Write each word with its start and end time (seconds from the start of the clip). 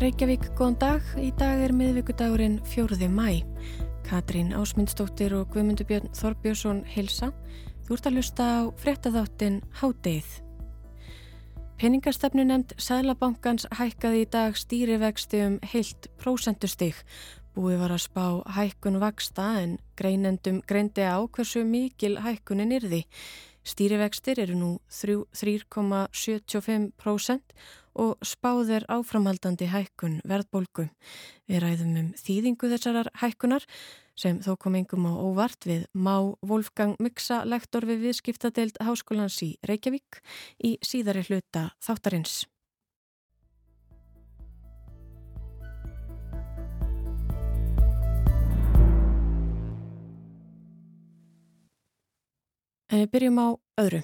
Reykjavík, 0.00 0.46
góðan 0.56 0.78
dag. 0.80 1.02
Í 1.20 1.28
dag 1.36 1.60
er 1.62 1.72
miðvíkudagurinn 1.76 2.62
4. 2.64 3.08
mæ. 3.12 3.44
Katrín 4.06 4.54
Ásmundsdóttir 4.56 5.34
og 5.36 5.50
Guðmundur 5.52 5.86
Björn 5.86 6.08
Þorbjörnsson 6.16 6.80
hilsa. 6.88 7.28
Þú 7.84 7.90
ert 7.96 8.06
að 8.08 8.16
lusta 8.16 8.42
á 8.42 8.60
frettatháttin 8.80 9.62
Hádeið. 9.82 10.28
Peningastefnu 11.76 12.42
nefnd 12.48 12.70
Sælabankans 12.80 13.64
hækkaði 13.76 14.18
í 14.24 14.30
dag 14.32 14.52
stýrivexti 14.56 15.38
um 15.44 15.60
heilt 15.74 16.02
prósentustig. 16.22 16.96
Búið 17.52 17.76
var 17.84 17.92
að 17.92 18.06
spá 18.06 18.26
hækkun 18.56 19.02
vaksta 19.02 19.44
en 19.60 19.70
greinendum 19.98 20.58
greindi 20.64 21.04
á 21.04 21.20
hversu 21.28 21.60
mikil 21.68 22.14
hækkunin 22.24 22.72
yrði. 22.78 23.02
Stýrivextir 23.62 24.40
eru 24.42 24.56
nú 24.58 24.70
3,75% 24.90 27.54
og 27.98 28.20
spáðir 28.24 28.86
áframhaldandi 28.92 29.68
hækkun 29.72 30.20
verðbólgu. 30.28 30.88
Við 31.48 31.62
ræðum 31.64 31.98
um 32.00 32.08
þýðingu 32.18 32.70
þessarar 32.72 33.10
hækkunar 33.22 33.66
sem 34.18 34.40
þó 34.44 34.54
kom 34.60 34.76
engum 34.76 35.08
á 35.08 35.12
óvart 35.16 35.66
við 35.68 35.84
Má 35.94 36.34
Wolfgang 36.44 36.96
Miksa, 37.00 37.42
lektor 37.48 37.86
við 37.88 38.08
viðskiptadeild 38.08 38.80
Háskólans 38.80 39.40
í 39.44 39.54
Reykjavík 39.66 40.20
í 40.64 40.76
síðari 40.84 41.24
hluta 41.28 41.70
þáttarins. 41.82 42.42
En 52.92 53.00
við 53.00 53.12
byrjum 53.14 53.38
á 53.40 53.48
öðru. 53.80 54.02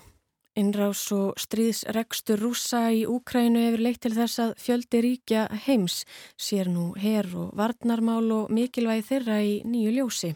Innrás 0.58 1.04
og 1.14 1.36
stríðsregstur 1.38 2.40
rúsa 2.42 2.88
í 2.90 3.04
Úkrænu 3.06 3.60
hefur 3.62 3.82
leitt 3.84 4.00
til 4.02 4.10
þess 4.16 4.40
að 4.42 4.54
fjöldi 4.58 5.00
ríkja 5.04 5.44
heims 5.68 6.00
sér 6.34 6.66
nú 6.72 6.88
her 6.98 7.28
og 7.38 7.52
varnarmál 7.54 8.26
og 8.34 8.50
mikilvægi 8.50 9.04
þeirra 9.06 9.36
í 9.46 9.52
nýju 9.62 9.92
ljósi. 9.94 10.32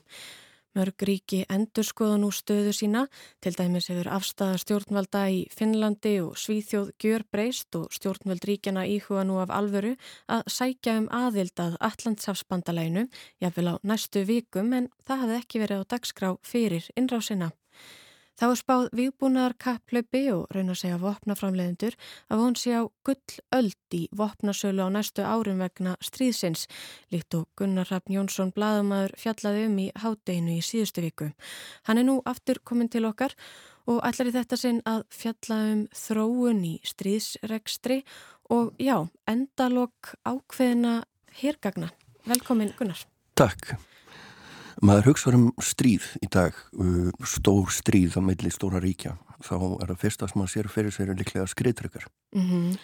Mörg 0.78 1.02
ríki 1.08 1.40
endur 1.50 1.84
skoða 1.84 2.20
nú 2.22 2.30
stöðu 2.32 2.70
sína, 2.72 3.02
til 3.42 3.52
dæmis 3.58 3.90
hefur 3.90 4.12
afstæða 4.14 4.60
stjórnvalda 4.62 5.24
í 5.28 5.40
Finnlandi 5.52 6.14
og 6.22 6.38
Svíþjóð 6.38 6.92
gjör 7.02 7.26
breyst 7.34 7.74
og 7.76 7.90
stjórnvald 7.92 8.46
ríkjana 8.46 8.86
íhuga 8.88 9.24
nú 9.26 9.40
af 9.42 9.50
alvöru 9.50 9.96
að 10.30 10.46
sækja 10.46 11.00
um 11.02 11.08
aðild 11.10 11.58
að 11.60 11.80
Allandsafsbandalæinu, 11.90 13.08
jáfnvel 13.42 13.74
á 13.74 13.76
næstu 13.82 14.22
vikum 14.30 14.70
en 14.78 14.88
það 15.02 15.26
hefði 15.26 15.40
ekki 15.42 15.64
verið 15.66 15.82
á 15.82 15.90
dagskrá 15.96 16.32
fyrir 16.46 16.88
innrásina. 16.94 17.50
Þá 18.41 18.44
er 18.48 18.58
spáð 18.58 18.86
viðbúnaðar 18.97 19.55
kapplöpi 19.61 20.22
og 20.33 20.47
raun 20.55 20.72
að 20.72 20.78
segja 20.80 21.00
vopnaframleðendur 21.02 21.96
að 22.33 22.42
hún 22.42 22.56
sé 22.58 22.73
á 22.74 22.83
gull 23.05 23.36
öld 23.52 23.96
í 23.96 24.02
vopnasölu 24.17 24.86
á 24.86 24.89
næstu 24.95 25.27
árum 25.27 25.61
vegna 25.61 25.95
stríðsins, 26.01 26.64
líkt 27.12 27.36
og 27.36 27.46
Gunnar 27.61 27.90
Raffn 27.92 28.17
Jónsson 28.17 28.55
Bladamæður 28.56 29.14
fjallaði 29.20 29.67
um 29.68 29.77
í 29.84 29.86
hátdeinu 30.01 30.56
í 30.56 30.64
síðustu 30.64 31.05
viku. 31.05 31.30
Hann 31.84 32.01
er 32.01 32.08
nú 32.08 32.18
aftur 32.24 32.62
komin 32.64 32.90
til 32.92 33.05
okkar 33.11 33.36
og 33.90 34.02
ætlar 34.06 34.30
í 34.30 34.36
þetta 34.36 34.58
sinn 34.58 34.83
að 34.89 35.05
fjalla 35.12 35.61
um 35.74 35.86
þróun 35.96 36.64
í 36.67 36.74
stríðsregstri 36.89 38.02
og 38.52 38.73
já, 38.80 38.96
endalok 39.29 40.14
ákveðina 40.24 41.02
hergagna. 41.40 41.92
Velkomin 42.29 42.73
Gunnar. 42.79 43.05
Takk. 43.36 43.74
Maður 44.82 45.12
hugsaður 45.12 45.36
um 45.38 45.44
stríð 45.62 46.06
í 46.18 46.28
dag, 46.32 46.56
uh, 46.74 47.12
stór 47.22 47.70
stríð 47.70 48.16
á 48.18 48.20
meðli 48.26 48.50
stóra 48.50 48.80
ríkja. 48.82 49.14
Þá 49.42 49.54
er 49.54 49.92
það 49.92 50.00
fyrsta 50.00 50.28
sem 50.30 50.40
maður 50.40 50.52
sér 50.56 50.68
fyrir 50.74 50.94
sér 50.94 51.12
líklega 51.14 51.46
skreitryggar. 51.46 52.08
Mm 52.34 52.48
-hmm. 52.48 52.80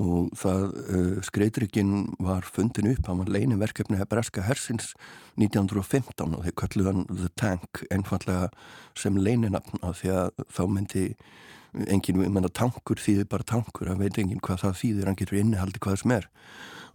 Og 0.00 0.30
það 0.32 0.62
uh, 0.72 1.20
skreitrygin 1.20 1.92
var 2.18 2.48
fundin 2.48 2.88
upp, 2.94 3.06
hann 3.06 3.18
var 3.18 3.28
leini 3.28 3.60
verkefni 3.60 4.00
Hebreska 4.00 4.42
Hersins 4.42 4.94
1915 5.36 6.34
og 6.34 6.44
þeir 6.44 6.56
kalluðan 6.56 7.04
The 7.06 7.28
Tank 7.36 7.84
einfallega 7.90 8.48
sem 8.96 9.16
leininafn 9.16 9.76
af 9.82 10.00
því 10.00 10.08
að 10.08 10.30
þá 10.48 10.62
myndi 10.68 11.16
enginn, 11.86 12.24
ég 12.24 12.32
menna 12.32 12.48
tankur 12.48 12.96
þýðir 12.96 13.28
bara 13.28 13.44
tankur, 13.44 13.88
það 13.88 13.98
veit 13.98 14.18
enginn 14.18 14.40
hvað 14.40 14.64
það 14.64 14.78
þýðir, 14.80 15.06
hann 15.06 15.16
getur 15.16 15.38
innihaldi 15.38 15.78
hvað 15.80 16.00
sem 16.00 16.10
er 16.10 16.28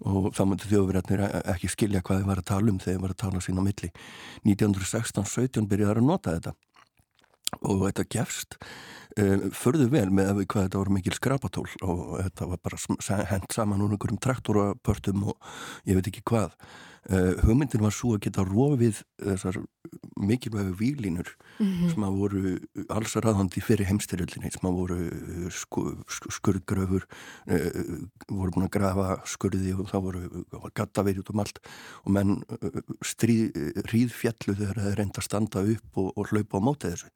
og 0.05 0.29
myndi 0.37 0.69
þjóðverðarnir 0.69 1.23
ekki 1.53 1.71
skilja 1.71 2.03
hvað 2.05 2.21
þið 2.21 2.29
var 2.31 2.41
að 2.41 2.49
tala 2.51 2.71
um 2.71 2.79
þegar 2.81 2.97
þið 2.97 3.03
var 3.05 3.15
að 3.15 3.21
tala 3.23 3.43
sín 3.43 3.61
á 3.61 3.63
milli. 3.65 3.89
1916-17 4.45 5.69
byrjaði 5.71 5.95
að 5.95 6.09
nota 6.09 6.35
þetta. 6.37 6.55
Og 7.63 7.85
þetta 7.87 8.05
gefst 8.11 8.57
uh, 8.59 9.47
förðu 9.55 9.87
vel 9.93 10.09
með 10.11 10.33
að 10.33 10.41
við 10.41 10.49
hvað 10.53 10.67
þetta 10.67 10.81
voru 10.81 10.97
mikil 10.97 11.15
skrapatól. 11.17 11.67
Og 11.87 12.03
þetta 12.21 12.49
var 12.51 12.63
bara 12.67 13.23
hent 13.31 13.55
saman 13.55 13.85
úr 13.85 13.95
einhverjum 13.95 14.21
traktorapörtum 14.21 15.29
og 15.31 15.53
ég 15.87 15.97
veit 15.97 16.11
ekki 16.11 16.25
hvað 16.27 16.53
Uh, 17.07 17.37
hugmyndin 17.39 17.79
var 17.79 17.93
svo 17.95 18.17
að 18.17 18.25
geta 18.25 18.43
rofið 18.43 18.97
þessar 19.21 19.61
mikilvægu 20.19 20.73
výlínur 20.75 21.29
mm 21.55 21.67
-hmm. 21.67 21.93
sem 21.93 22.03
að 22.03 22.17
voru 22.19 22.41
alls 22.91 23.15
aðraðandi 23.15 23.63
fyrir 23.63 23.87
heimstyrjöldinni 23.87 24.51
sem 24.51 24.67
að 24.67 24.75
voru 24.75 24.97
uh, 25.07 25.47
sku, 25.47 25.85
skurðgröfur 26.35 27.07
uh, 27.47 28.03
voru 28.27 28.51
búin 28.51 28.67
að 28.67 28.75
grafa 28.75 29.21
skurði 29.23 29.71
og 29.79 29.87
það 29.87 30.03
voru 30.03 30.43
gattaveir 30.75 31.19
út 31.23 31.31
um 31.31 31.39
allt. 31.39 31.63
Og 32.03 32.11
menn 32.11 32.43
stríð, 32.99 33.55
ríðfjallu 33.87 34.59
þegar 34.59 34.75
það 34.75 34.99
reynda 34.99 35.23
að 35.23 35.29
standa 35.31 35.63
upp 35.63 35.97
og, 35.97 36.11
og 36.17 36.27
hlaupa 36.27 36.59
á 36.59 36.65
mótið 36.67 36.91
þessu. 36.91 37.09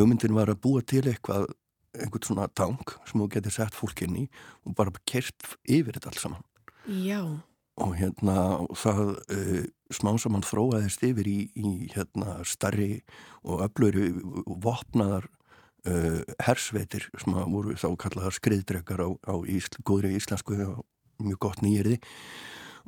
Hugmyndin 0.00 0.34
var 0.34 0.48
að 0.48 0.62
búa 0.64 0.80
til 0.80 1.04
eitthvað 1.04 1.52
einhvern 1.92 2.24
svona 2.24 2.48
tang 2.48 2.80
sem 3.04 3.20
þú 3.20 3.28
getur 3.28 3.52
sett 3.52 3.74
fólk 3.74 4.00
inn 4.00 4.16
í 4.16 4.28
og 4.64 4.74
bara 4.74 4.90
kert 5.04 5.58
yfir 5.68 5.92
þetta 5.92 6.08
alls 6.08 6.24
saman. 6.24 6.44
Já 6.88 7.44
og 7.82 7.96
hérna 7.98 8.36
það 8.78 9.00
uh, 9.34 9.62
smá 9.94 10.12
saman 10.20 10.46
þróaðist 10.46 11.02
yfir 11.06 11.30
í, 11.30 11.38
í 11.58 11.72
hérna 11.94 12.38
starri 12.46 13.02
og 13.42 13.64
öflöru 13.66 14.12
vopnaðar 14.46 15.26
uh, 15.88 16.22
hersveitir 16.44 17.08
sem 17.18 17.34
voru 17.34 17.74
þá 17.78 17.88
kallaðar 18.04 18.38
skriðdrekar 18.38 19.02
á, 19.02 19.10
á 19.26 19.34
ísl, 19.50 19.80
góðri 19.82 20.14
íslensku 20.18 20.58
og 20.68 20.84
mjög 21.22 21.40
gott 21.48 21.64
nýjirði 21.66 21.98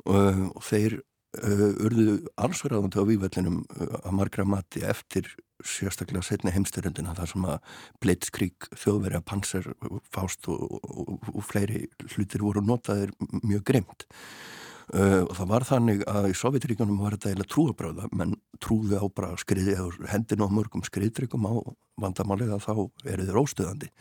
uh, 0.07 0.47
og 0.53 0.63
þeir 0.67 1.01
urðu 1.37 2.13
ansverðandi 2.39 2.97
á 2.97 3.05
vývellinum 3.05 3.57
að 3.77 4.13
margra 4.15 4.45
mati 4.47 4.79
eftir 4.87 5.27
sérstaklega 5.59 6.23
setni 6.25 6.53
heimstyrjöndina 6.55 7.13
þar 7.17 7.29
sem 7.29 7.45
að 7.51 7.75
Blitzkrieg, 8.01 8.69
þjóðverja, 8.71 9.21
Panzer, 9.27 9.67
Faust 10.15 10.47
og, 10.49 10.63
og, 10.79 11.03
og, 11.03 11.27
og 11.35 11.45
fleiri 11.45 11.83
hlutir 12.15 12.45
voru 12.47 12.63
notaðir 12.65 13.11
mjög 13.43 13.67
grimt 13.69 14.07
Uh, 14.07 14.66
og 14.87 15.33
það 15.35 15.49
var 15.49 15.65
þannig 15.67 16.03
að 16.07 16.29
í 16.29 16.35
Sovjetríkunum 16.39 17.01
var 17.01 17.17
þetta 17.17 17.33
eiginlega 17.33 17.51
trúabröða, 17.51 18.05
menn 18.15 18.37
trúðu 18.63 19.01
á 19.03 19.05
bara 19.11 19.33
skriði 19.39 19.75
hendinu 20.07 20.47
á 20.47 20.55
mörgum 20.55 20.85
skriðdryggum 20.87 21.43
á 21.43 21.53
vandamálega 21.99 22.59
þá 22.63 22.87
eru 23.03 23.25
þeir 23.27 23.41
óstöðandi 23.41 23.91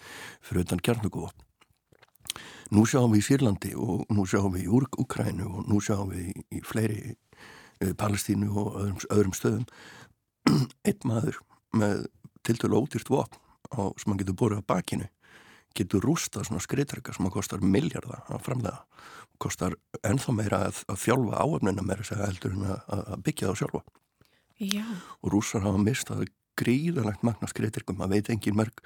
fyrir 0.47 0.63
utan 0.63 0.83
kjarnuguvopn. 0.85 1.43
Nú 2.75 2.83
sjáum 2.87 3.13
við 3.15 3.23
í 3.23 3.27
Sýrlandi 3.29 3.73
og 3.79 4.07
nú 4.11 4.27
sjáum 4.27 4.55
við 4.57 4.67
í 4.67 4.71
Úkrænu 5.03 5.47
og 5.47 5.69
nú 5.71 5.79
sjáum 5.83 6.11
við 6.11 6.33
í, 6.51 6.63
fleiri 6.67 7.15
uh, 7.15 7.93
Palestínu 7.99 8.51
og 8.51 8.79
öðrum, 8.81 8.99
öðrum 9.15 9.37
stöðum 9.37 9.67
einn 10.89 11.07
maður 11.07 11.39
með 11.77 12.07
tiltölu 12.47 12.83
ódýrt 12.83 13.11
vopn 13.11 13.39
á, 13.71 13.91
sem 13.95 14.11
hann 14.11 14.21
getur 14.23 14.39
borðið 14.39 14.67
á 14.67 14.71
bakinu 14.75 15.09
getur 15.77 16.05
rústa 16.05 16.45
svona 16.47 16.63
skriðdrygga 16.65 17.15
sem 17.17 17.29
að 17.29 17.37
kostar 17.37 17.63
miljardar 17.65 18.25
að 18.27 18.43
framlega 18.47 18.81
kostar 19.43 19.77
ennþá 20.07 20.33
meira 20.33 20.63
að, 20.71 20.83
að 20.89 21.03
þjálfa 21.05 21.45
áöfnina 21.45 21.85
meira 21.85 22.07
segja 22.07 22.29
heldur 22.31 22.57
en 22.57 22.67
að, 22.73 22.81
að 22.97 23.23
byggja 23.27 23.51
það 23.51 23.61
sjálfa. 23.61 23.85
Já. 24.57 24.85
og 25.21 25.33
rússar 25.35 25.67
hafa 25.67 25.81
mistað 25.85 26.23
gríðanlegt 26.57 27.25
magna 27.27 27.49
skriðtirkum 27.51 27.99
maður 28.01 28.17
veit 28.17 28.31
engin 28.33 28.57
mörg 28.57 28.79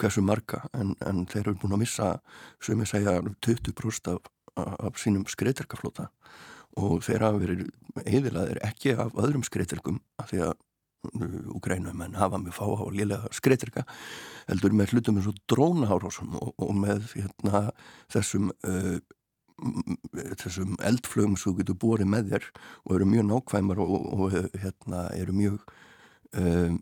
hversu 0.00 0.20
marga 0.20 0.60
en, 0.76 0.92
en 1.00 1.24
þeir 1.30 1.46
eru 1.46 1.54
búin 1.62 1.76
að 1.78 1.80
missa 1.86 2.08
sem 2.62 2.82
ég 2.84 2.90
segja 2.90 3.14
20% 3.46 4.10
af, 4.12 4.28
af 4.60 5.00
sínum 5.00 5.24
skriðtirkaflóta 5.32 6.10
og 6.76 7.00
þeir 7.06 7.24
hafa 7.24 7.40
verið 7.40 7.64
eðilaðir 8.04 8.60
ekki 8.66 8.92
af 8.98 9.16
öðrum 9.16 9.46
skriðtirkum 9.46 10.02
af 10.20 10.28
því 10.32 10.44
að 10.50 10.54
Ugrænum 11.54 12.02
en 12.04 12.16
hafa 12.18 12.40
mjög 12.40 12.56
fá 12.58 12.64
á 12.66 12.86
liðlega 12.92 13.32
skriðtirka 13.34 13.84
heldur 14.48 14.76
með 14.76 14.94
hlutum 14.94 15.20
eins 15.20 15.28
og 15.30 15.38
drónahárásum 15.50 16.34
og, 16.40 16.54
og 16.58 16.72
með 16.78 17.06
hérna, 17.14 17.62
þessum 18.12 18.50
uh, 18.66 18.98
þessum 20.42 20.74
eldflögum 20.82 21.38
sem 21.38 21.52
þú 21.52 21.56
getur 21.60 21.80
borið 21.84 22.10
með 22.10 22.32
þér 22.32 22.50
og 22.84 22.96
eru 22.96 23.08
mjög 23.08 23.28
nákvæmar 23.30 23.80
og, 23.84 23.94
og 24.16 24.36
hérna, 24.58 25.06
eru 25.14 25.36
mjög 25.36 25.60
um, 26.40 26.80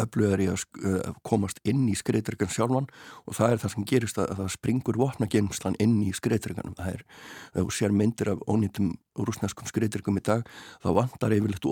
öflugar 0.00 0.42
í 0.42 0.48
að 0.50 1.14
komast 1.26 1.60
inn 1.68 1.86
í 1.90 1.96
skreitryggan 1.98 2.52
sjálfan 2.52 2.88
og 3.26 3.36
það 3.36 3.54
er 3.54 3.62
það 3.64 3.74
sem 3.74 3.86
gerist 3.92 4.20
að 4.20 4.34
það 4.40 4.52
springur 4.56 5.00
vopnagemslan 5.00 5.78
inn 5.82 6.00
í 6.04 6.10
skreitrygganum 6.16 6.76
það 6.78 6.96
er, 6.96 7.06
þegar 7.52 7.68
þú 7.68 7.76
sér 7.76 7.96
myndir 7.96 8.32
af 8.34 8.44
ónýttum 8.50 8.92
rúsneskum 9.20 9.68
skreitrygum 9.68 10.20
í 10.20 10.24
dag 10.24 10.46
þá 10.80 10.88
vandar 10.96 11.34
yfirleitt 11.36 11.66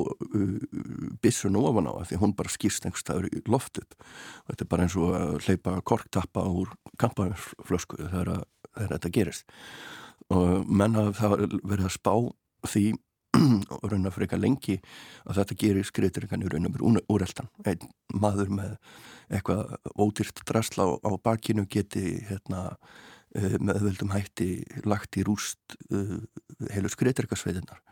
bissun 1.22 1.56
ofan 1.60 1.88
á 1.88 1.92
það 2.00 2.10
því 2.10 2.20
hún 2.22 2.34
bara 2.38 2.52
skýrst 2.52 2.88
einhverstaður 2.88 3.30
í 3.30 3.42
loft 3.48 3.80
upp 3.80 3.96
og 3.98 4.52
þetta 4.52 4.66
er 4.66 4.72
bara 4.72 4.86
eins 4.86 4.98
og 4.98 5.14
að 5.16 5.38
hleypa 5.46 5.76
korktappa 5.88 6.44
úr 6.48 6.74
kampanflösku 7.00 7.98
þegar, 8.02 8.44
þetta 8.78 9.12
gerist. 9.14 9.48
Og 10.34 10.66
menn 10.68 10.96
hafa 10.98 11.36
verið 11.38 11.86
að 11.88 11.94
spá 11.94 12.14
því 12.68 12.84
og 13.74 13.84
raun 13.90 14.08
að 14.08 14.16
freka 14.16 14.38
lengi 14.40 14.78
að 15.26 15.40
þetta 15.40 15.58
gerir 15.62 15.88
skriðdregan 15.88 16.44
í 16.44 16.50
raun 16.52 16.68
og 16.68 16.74
veru 16.76 17.04
úreldan 17.12 17.50
einn 17.64 17.90
maður 18.14 18.52
með 18.54 18.74
eitthvað 19.28 19.76
ódýrt 19.94 20.42
drasla 20.48 20.88
á, 20.88 20.90
á 21.04 21.10
bakinu 21.20 21.66
geti 21.70 22.18
hérna 22.28 22.64
uh, 22.72 23.56
með 23.60 23.80
öðvöldum 23.82 24.14
hætti 24.14 24.50
lagt 24.88 25.18
í 25.20 25.26
rúst 25.26 25.78
uh, 25.92 26.18
heilu 26.72 26.90
skriðdregasveitinnar 26.92 27.82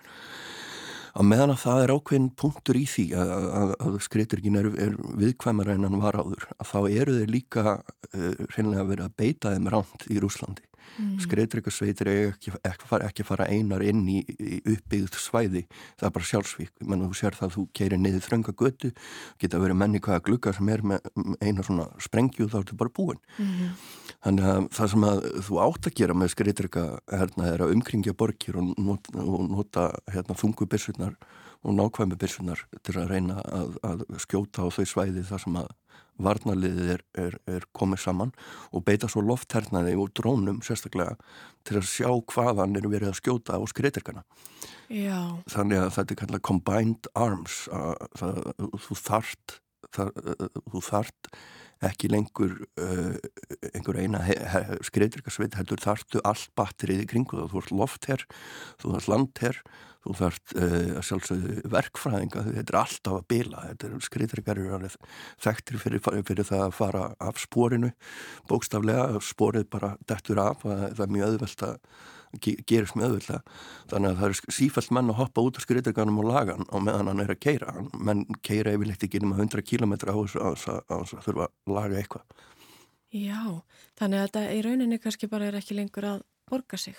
að 1.16 1.28
meðan 1.30 1.54
að 1.54 1.62
það 1.62 1.82
er 1.82 1.92
ákveðin 1.96 2.30
punktur 2.36 2.76
í 2.76 2.84
því 2.92 3.06
að, 3.16 3.30
að, 3.32 3.70
að 3.86 3.98
skriðdregin 4.04 4.58
er, 4.60 4.66
er 4.84 4.96
viðkvæmara 5.22 5.76
en 5.76 5.88
hann 5.88 6.00
var 6.02 6.18
áður 6.20 6.48
að 6.58 6.72
þá 6.72 6.80
eru 6.90 7.18
þeir 7.20 7.32
líka 7.32 7.64
uh, 7.76 8.32
reynilega 8.56 8.82
að 8.84 8.90
vera 8.92 9.08
að 9.08 9.16
beita 9.22 9.54
þeim 9.54 9.70
ránt 9.72 10.08
í 10.12 10.20
Rúslandi 10.22 10.66
Mm. 10.96 11.16
Skreitryggarsveitir 11.20 12.08
ekki, 12.10 12.52
ekki, 12.64 12.88
ekki 13.04 13.24
fara 13.26 13.46
einar 13.52 13.82
inn 13.84 14.04
í, 14.08 14.22
í 14.24 14.60
uppbyggð 14.64 15.18
svæði, 15.20 15.62
það 16.00 16.08
er 16.08 16.14
bara 16.14 16.28
sjálfsvík 16.30 16.86
menn 16.88 17.04
þú 17.04 17.18
sér 17.18 17.36
það 17.36 17.48
að 17.48 17.56
þú 17.56 17.64
keirir 17.76 18.00
niður 18.00 18.24
þrönga 18.24 18.54
götu 18.56 18.92
geta 19.42 19.60
verið 19.60 19.80
menni 19.82 20.00
hvaða 20.00 20.24
glugga 20.24 20.54
sem 20.56 20.70
er 20.72 20.84
með 20.86 21.10
eina 21.44 21.66
svona 21.66 21.88
sprengju 22.00 22.48
þá 22.48 22.58
er 22.60 22.64
þetta 22.64 22.80
bara 22.80 22.94
búin 22.96 23.20
mm. 23.36 23.72
þannig 24.24 24.50
að 24.52 24.68
það 24.78 24.92
sem 24.94 25.08
að 25.10 25.24
þú 25.48 25.60
átt 25.66 25.90
að 25.90 25.96
gera 26.00 26.16
með 26.16 26.32
skreitrygga 26.32 26.86
hérna, 27.12 27.50
er 27.52 27.66
að 27.66 27.74
umkringja 27.76 28.16
borgir 28.16 28.60
og 28.60 28.72
nota, 28.80 29.16
og 29.20 29.48
nota 29.52 29.88
hérna, 30.14 30.38
þungubirsunar 30.40 31.18
og 31.66 31.74
nákvæmi 31.76 32.16
byrsunar 32.20 32.62
til 32.86 32.96
að 33.00 33.10
reyna 33.10 33.40
að, 33.42 33.76
að 33.84 34.06
skjóta 34.22 34.64
á 34.64 34.72
þau 34.72 34.84
svæði 34.86 35.24
þar 35.26 35.42
sem 35.42 35.60
að 35.60 35.74
varnarliðið 36.22 36.92
er, 36.96 37.04
er, 37.18 37.36
er 37.50 37.66
komið 37.76 38.02
saman 38.06 38.32
og 38.72 38.84
beita 38.86 39.10
svo 39.10 39.24
lofthernaði 39.26 39.96
úr 40.00 40.12
drónum 40.16 40.62
sérstaklega 40.64 41.16
til 41.66 41.80
að 41.80 41.90
sjá 41.90 42.08
hvaðan 42.32 42.78
er 42.78 42.88
verið 42.88 43.12
að 43.12 43.20
skjóta 43.20 43.58
á 43.58 43.62
skreitirkana. 43.68 44.24
Já. 44.92 45.20
Þannig 45.50 45.82
að 45.82 45.94
þetta 45.98 46.14
er 46.14 46.20
kallað 46.22 46.44
combined 46.46 47.10
arms 47.18 47.62
að, 47.74 47.94
það, 48.20 48.42
þú 48.86 48.98
þart 49.02 49.60
það, 49.94 50.12
þú 50.72 50.82
þart 50.88 51.30
ekki 51.84 52.08
lengur 52.12 52.54
uh, 52.80 53.16
einhver 53.74 53.98
eina 54.00 54.22
skreitirkasveit 54.86 55.58
heldur 55.58 55.82
þartu 55.82 56.22
allt 56.24 56.48
batterið 56.56 57.04
í 57.04 57.10
kringu 57.10 57.44
þú 57.50 57.60
ert 57.60 57.74
loftherr, 57.74 58.24
þú 58.80 58.96
ert 58.96 59.10
landherr 59.12 59.60
þú 60.06 60.16
þarft 60.20 60.54
uh, 60.54 60.74
að 60.96 61.04
sjálfsögðu 61.08 61.54
verkfræðinga, 61.74 62.44
þetta 62.46 62.72
er 62.72 62.80
alltaf 62.80 63.16
að 63.16 63.24
bila. 63.32 63.62
Þetta 63.70 63.88
er 63.88 64.04
skriðrikar 64.06 64.60
þekktir 65.42 65.80
fyrir, 65.82 66.04
fyrir 66.28 66.46
það 66.46 66.66
að 66.66 66.76
fara 66.78 67.06
af 67.18 67.40
spórinu 67.42 67.90
bókstaflega, 68.50 69.22
spórið 69.24 69.66
bara 69.72 69.96
dettur 70.06 70.42
af, 70.42 70.62
það 70.62 71.02
er 71.06 71.16
mjög 71.16 71.32
öðvöld 71.32 71.66
að 71.66 71.80
gerist 72.40 72.96
mjög 72.98 73.16
öðvöld 73.16 73.52
þannig 73.90 74.10
að 74.10 74.20
það 74.20 74.28
er 74.28 74.56
sífælt 74.58 74.92
menn 74.96 75.12
að 75.12 75.20
hoppa 75.20 75.44
út 75.46 75.60
af 75.60 75.66
skriðrikanum 75.66 76.20
og 76.22 76.28
lagan 76.30 76.68
á 76.68 76.76
meðan 76.82 77.10
hann 77.12 77.22
er 77.24 77.32
að 77.34 77.42
keira 77.46 77.74
menn 77.94 78.26
keira 78.46 78.74
yfirleitt 78.76 79.06
ekki 79.06 79.22
um 79.22 79.34
100 79.36 79.64
km 79.66 79.96
á 79.96 80.14
þess 80.14 80.68
að 80.68 81.16
þurfa 81.24 81.48
að 81.48 81.74
laga 81.78 82.00
eitthvað. 82.00 82.24
Já, 83.14 83.62
þannig 83.98 84.18
að 84.18 84.26
þetta 84.26 84.46
í 84.52 84.62
rauninni 84.66 84.98
kannski 85.00 85.28
bara 85.30 85.48
er 85.48 85.58
ekki 85.60 85.76
lengur 85.78 86.08
að 86.08 86.24
borga 86.50 86.78
sig. 86.80 86.98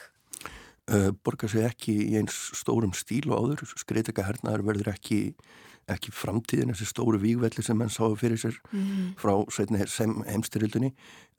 Uh, 0.87 1.11
borgar 1.19 1.51
sig 1.51 1.65
ekki 1.67 1.93
í 2.05 2.13
eins 2.15 2.35
stórum 2.55 2.93
stíl 2.95 3.25
og 3.27 3.41
áður, 3.43 3.65
skreitaka 3.75 4.23
hernaðar 4.23 4.63
verður 4.69 4.93
ekki, 4.93 5.33
ekki 5.91 6.11
framtíðin 6.11 6.73
þessi 6.73 6.87
stóru 6.89 7.19
vígvelli 7.21 7.63
sem 7.63 7.77
menn 7.79 7.91
sáðu 7.91 8.17
fyrir 8.19 8.41
sér 8.41 8.57
mm. 8.73 9.15
frá 9.21 9.33
setni 9.53 9.79
heimstyrildunni 10.27 10.91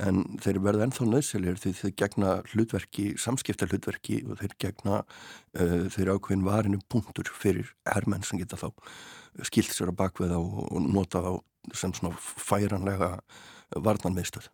en 0.04 0.22
þeir 0.42 0.60
verða 0.64 0.86
ennþá 0.86 1.08
nöðseglir 1.08 1.60
því 1.60 1.74
þeir 1.82 1.94
gegna 2.02 2.34
hlutverki 2.52 3.06
samskipta 3.20 3.68
hlutverki 3.68 4.22
og 4.26 4.40
þeir 4.40 4.56
gegna 4.64 5.00
uh, 5.02 5.86
þeir 5.92 6.14
ákveðin 6.14 6.46
varinu 6.48 6.80
punktur 6.88 7.28
fyrir 7.28 7.74
herrmenn 7.88 8.24
sem 8.24 8.40
geta 8.40 8.60
þá 8.60 8.70
skilt 9.48 9.74
sér 9.74 9.92
að 9.92 10.00
bakveða 10.00 10.40
og, 10.40 10.62
og 10.72 10.88
nota 10.88 11.24
þá 11.24 11.32
sem 11.76 11.92
svona 11.96 12.16
færanlega 12.18 13.18
varnan 13.76 14.16
meðstöð 14.16 14.48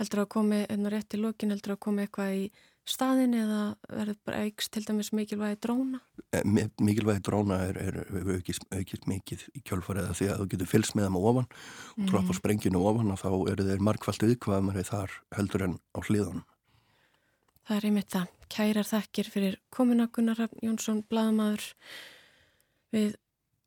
Heldur 0.00 0.22
að 0.22 0.30
komi, 0.32 0.58
enn 0.72 0.86
og 0.88 0.94
rétt 0.94 1.12
í 1.12 1.18
lokin 1.20 1.52
heldur 1.52 1.74
að 1.74 1.82
komi 1.84 2.06
eitthvað 2.06 2.36
í 2.38 2.44
staðin 2.88 3.34
eða 3.38 3.60
verður 3.86 4.18
bara 4.26 4.42
aukst 4.46 4.72
til 4.74 4.82
dæmis 4.86 5.12
mikilvægi 5.14 5.58
dróna? 5.62 6.00
Eh, 6.34 6.42
mikilvægi 6.82 7.22
dróna 7.28 7.60
er, 7.68 7.78
er, 7.78 7.98
er 8.02 8.30
aukist, 8.36 8.66
aukist 8.74 9.06
mikið 9.10 9.44
í 9.54 9.62
kjálfariða 9.62 10.16
því 10.18 10.30
að 10.32 10.40
þú 10.42 10.46
getur 10.54 10.70
fylgst 10.72 10.96
með 10.98 11.08
þeim 11.08 11.18
á 11.18 11.22
ofan 11.22 11.46
og 11.46 12.00
mm. 12.02 12.08
trótt 12.10 12.32
á 12.32 12.34
sprenginu 12.38 12.82
ofan 12.90 13.14
og 13.14 13.20
þá 13.22 13.30
eru 13.52 13.68
þeir 13.68 13.84
með 14.66 14.80
þeir 14.80 14.90
þar 14.90 15.18
heldur 15.38 15.66
en 15.68 15.76
á 15.94 15.98
hliðan. 16.02 16.44
Það 17.62 17.76
er 17.76 17.88
einmitt 17.88 18.10
það. 18.10 18.30
Kærar 18.52 18.88
þakkir 18.88 19.28
fyrir 19.32 19.60
komuna 19.72 20.08
Gunnar 20.12 20.42
Jónsson, 20.60 21.04
bladamæður 21.08 21.68
við 22.92 23.14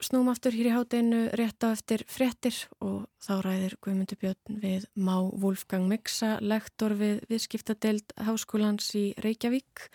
Snúm 0.03 0.27
aftur 0.27 0.51
hér 0.51 0.68
í 0.68 0.71
hátinu 0.75 1.19
rétt 1.39 1.63
á 1.63 1.71
eftir 1.71 2.01
frettir 2.12 2.56
og 2.83 3.06
þá 3.24 3.33
ræðir 3.45 3.75
Guðmundur 3.80 4.19
Björn 4.19 4.57
við 4.59 4.88
Má 4.92 5.31
Wolfgang 5.31 5.88
Mixa, 5.88 6.36
lektor 6.44 6.97
við 7.00 7.21
viðskiptadeild 7.31 8.12
Háskólans 8.27 8.89
í 9.00 9.06
Reykjavík 9.24 9.88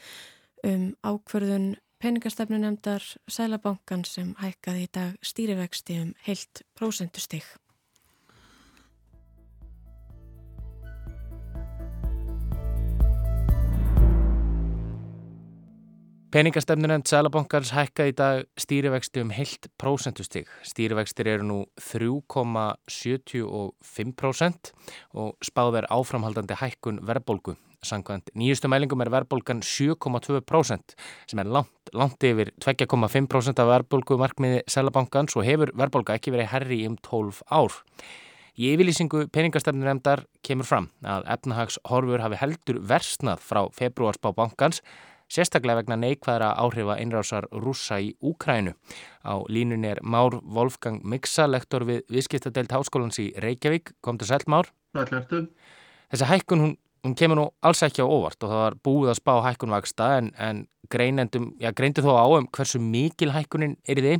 um 0.64 0.94
ákverðun 1.04 1.74
peningastefnu 2.00 2.62
nefndar 2.62 3.04
Sælabankan 3.28 4.06
sem 4.08 4.32
hækkaði 4.40 4.86
í 4.86 4.92
dag 4.96 5.18
stýrivexti 5.20 6.00
um 6.00 6.14
heilt 6.24 6.64
prósentustig. 6.80 7.44
Peningastefnunend 16.30 17.08
Sælabankars 17.10 17.72
hækka 17.74 18.04
í 18.06 18.12
dag 18.14 18.46
stýrivexti 18.54 19.18
um 19.24 19.32
heilt 19.34 19.66
prósentustig. 19.82 20.46
Stýrivextir 20.62 21.26
eru 21.26 21.42
nú 21.42 21.66
3,75% 21.82 24.70
og 25.18 25.34
spáð 25.42 25.74
er 25.80 25.90
áframhaldandi 25.90 26.54
hækkun 26.60 27.00
verðbólgu. 27.02 27.58
Sankvæmt 27.82 28.30
nýjustu 28.38 28.70
mælingum 28.70 29.02
er 29.02 29.10
verðbólgan 29.10 29.58
7,2% 29.66 30.94
sem 31.26 31.42
er 31.42 31.50
langt, 31.50 31.90
langt 31.98 32.22
yfir 32.22 32.54
2,5% 32.62 33.58
af 33.58 33.66
verðbólgu 33.74 34.14
markmiði 34.22 34.62
Sælabankans 34.70 35.34
og 35.34 35.42
hefur 35.50 35.74
verðbólga 35.74 36.14
ekki 36.14 36.30
verið 36.30 36.54
herri 36.54 36.86
um 36.86 36.94
12 37.10 37.42
ár. 37.50 37.74
Í 38.54 38.70
yfirlýsingu 38.74 39.26
peningastefnunendar 39.34 40.30
kemur 40.46 40.66
fram 40.68 40.86
að 41.02 41.26
efnahags 41.32 41.78
horfur 41.90 42.22
hafi 42.22 42.36
heldur 42.38 42.78
versnað 42.86 43.38
frá 43.42 43.66
februarsbá 43.74 44.30
bankans 44.36 44.78
sérstaklega 45.30 45.80
vegna 45.80 45.96
neikvæðra 46.00 46.50
áhrifa 46.58 46.96
einrásar 46.98 47.46
rúsa 47.52 48.00
í 48.02 48.12
Úkrænu. 48.20 48.74
Á 49.22 49.34
línun 49.48 49.86
er 49.86 50.02
Már 50.02 50.40
Wolfgang 50.42 51.04
Mixa, 51.04 51.46
lektor 51.46 51.86
við 51.86 52.02
Viðskiptadelt 52.10 52.72
Háskólans 52.74 53.20
í 53.22 53.30
Reykjavík. 53.38 53.94
Kom 54.02 54.18
til 54.18 54.28
sæl 54.28 54.44
Már. 54.46 54.70
Sælvertu. 54.96 55.46
Þessi 56.10 56.26
hækkun 56.26 56.64
hún, 56.64 56.74
hún 57.06 57.14
kemur 57.14 57.38
nú 57.38 57.46
alls 57.62 57.82
ekki 57.86 58.02
á 58.02 58.06
óvart 58.10 58.42
og 58.42 58.50
það 58.50 58.64
var 58.64 58.78
búið 58.82 59.12
að 59.12 59.20
spá 59.20 59.34
hækkunvaksta 59.46 60.08
en, 60.18 60.32
en 60.34 60.64
greinendum, 60.90 61.52
já 61.62 61.70
greindu 61.70 62.02
þó 62.02 62.16
á 62.18 62.26
um 62.26 62.48
hversu 62.50 62.80
mikil 62.82 63.30
hækkunin 63.30 63.76
er 63.86 64.00
í 64.00 64.06
því. 64.06 64.14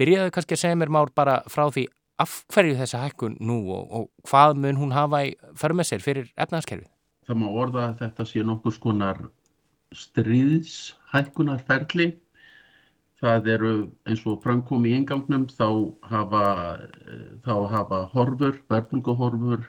Byrjaðu 0.00 0.32
kannski 0.32 0.56
að 0.56 0.62
segja 0.64 0.78
mér 0.80 0.94
Már 0.96 1.12
bara 1.12 1.42
frá 1.52 1.68
því 1.68 1.84
af 2.20 2.38
hverju 2.52 2.78
þessa 2.78 3.02
hækkun 3.04 3.36
nú 3.44 3.58
og, 3.74 3.92
og 3.92 4.08
hvað 4.28 4.56
mun 4.62 4.80
hún 4.80 4.96
hafa 4.96 5.26
í 5.28 5.34
förmið 5.60 5.90
sér 5.90 6.04
fyrir 6.04 6.32
efnaðaskerfið? 6.40 6.88
Það 7.28 7.38
má 7.42 7.46
orða 7.52 7.84
að 7.90 8.00
þetta 8.00 8.26
sé 8.26 8.42
nokkur 8.44 8.74
skonar 8.74 9.20
stríðshækkunarferli. 9.96 12.08
Það 13.20 13.48
eru 13.54 13.72
eins 14.08 14.22
og 14.28 14.42
framkom 14.44 14.86
í 14.88 14.94
engangnum 14.96 15.44
þá 15.52 15.68
hafa, 16.08 16.44
þá 17.44 17.54
hafa 17.74 17.98
horfur, 18.14 18.54
verðbólguhorfur, 18.72 19.62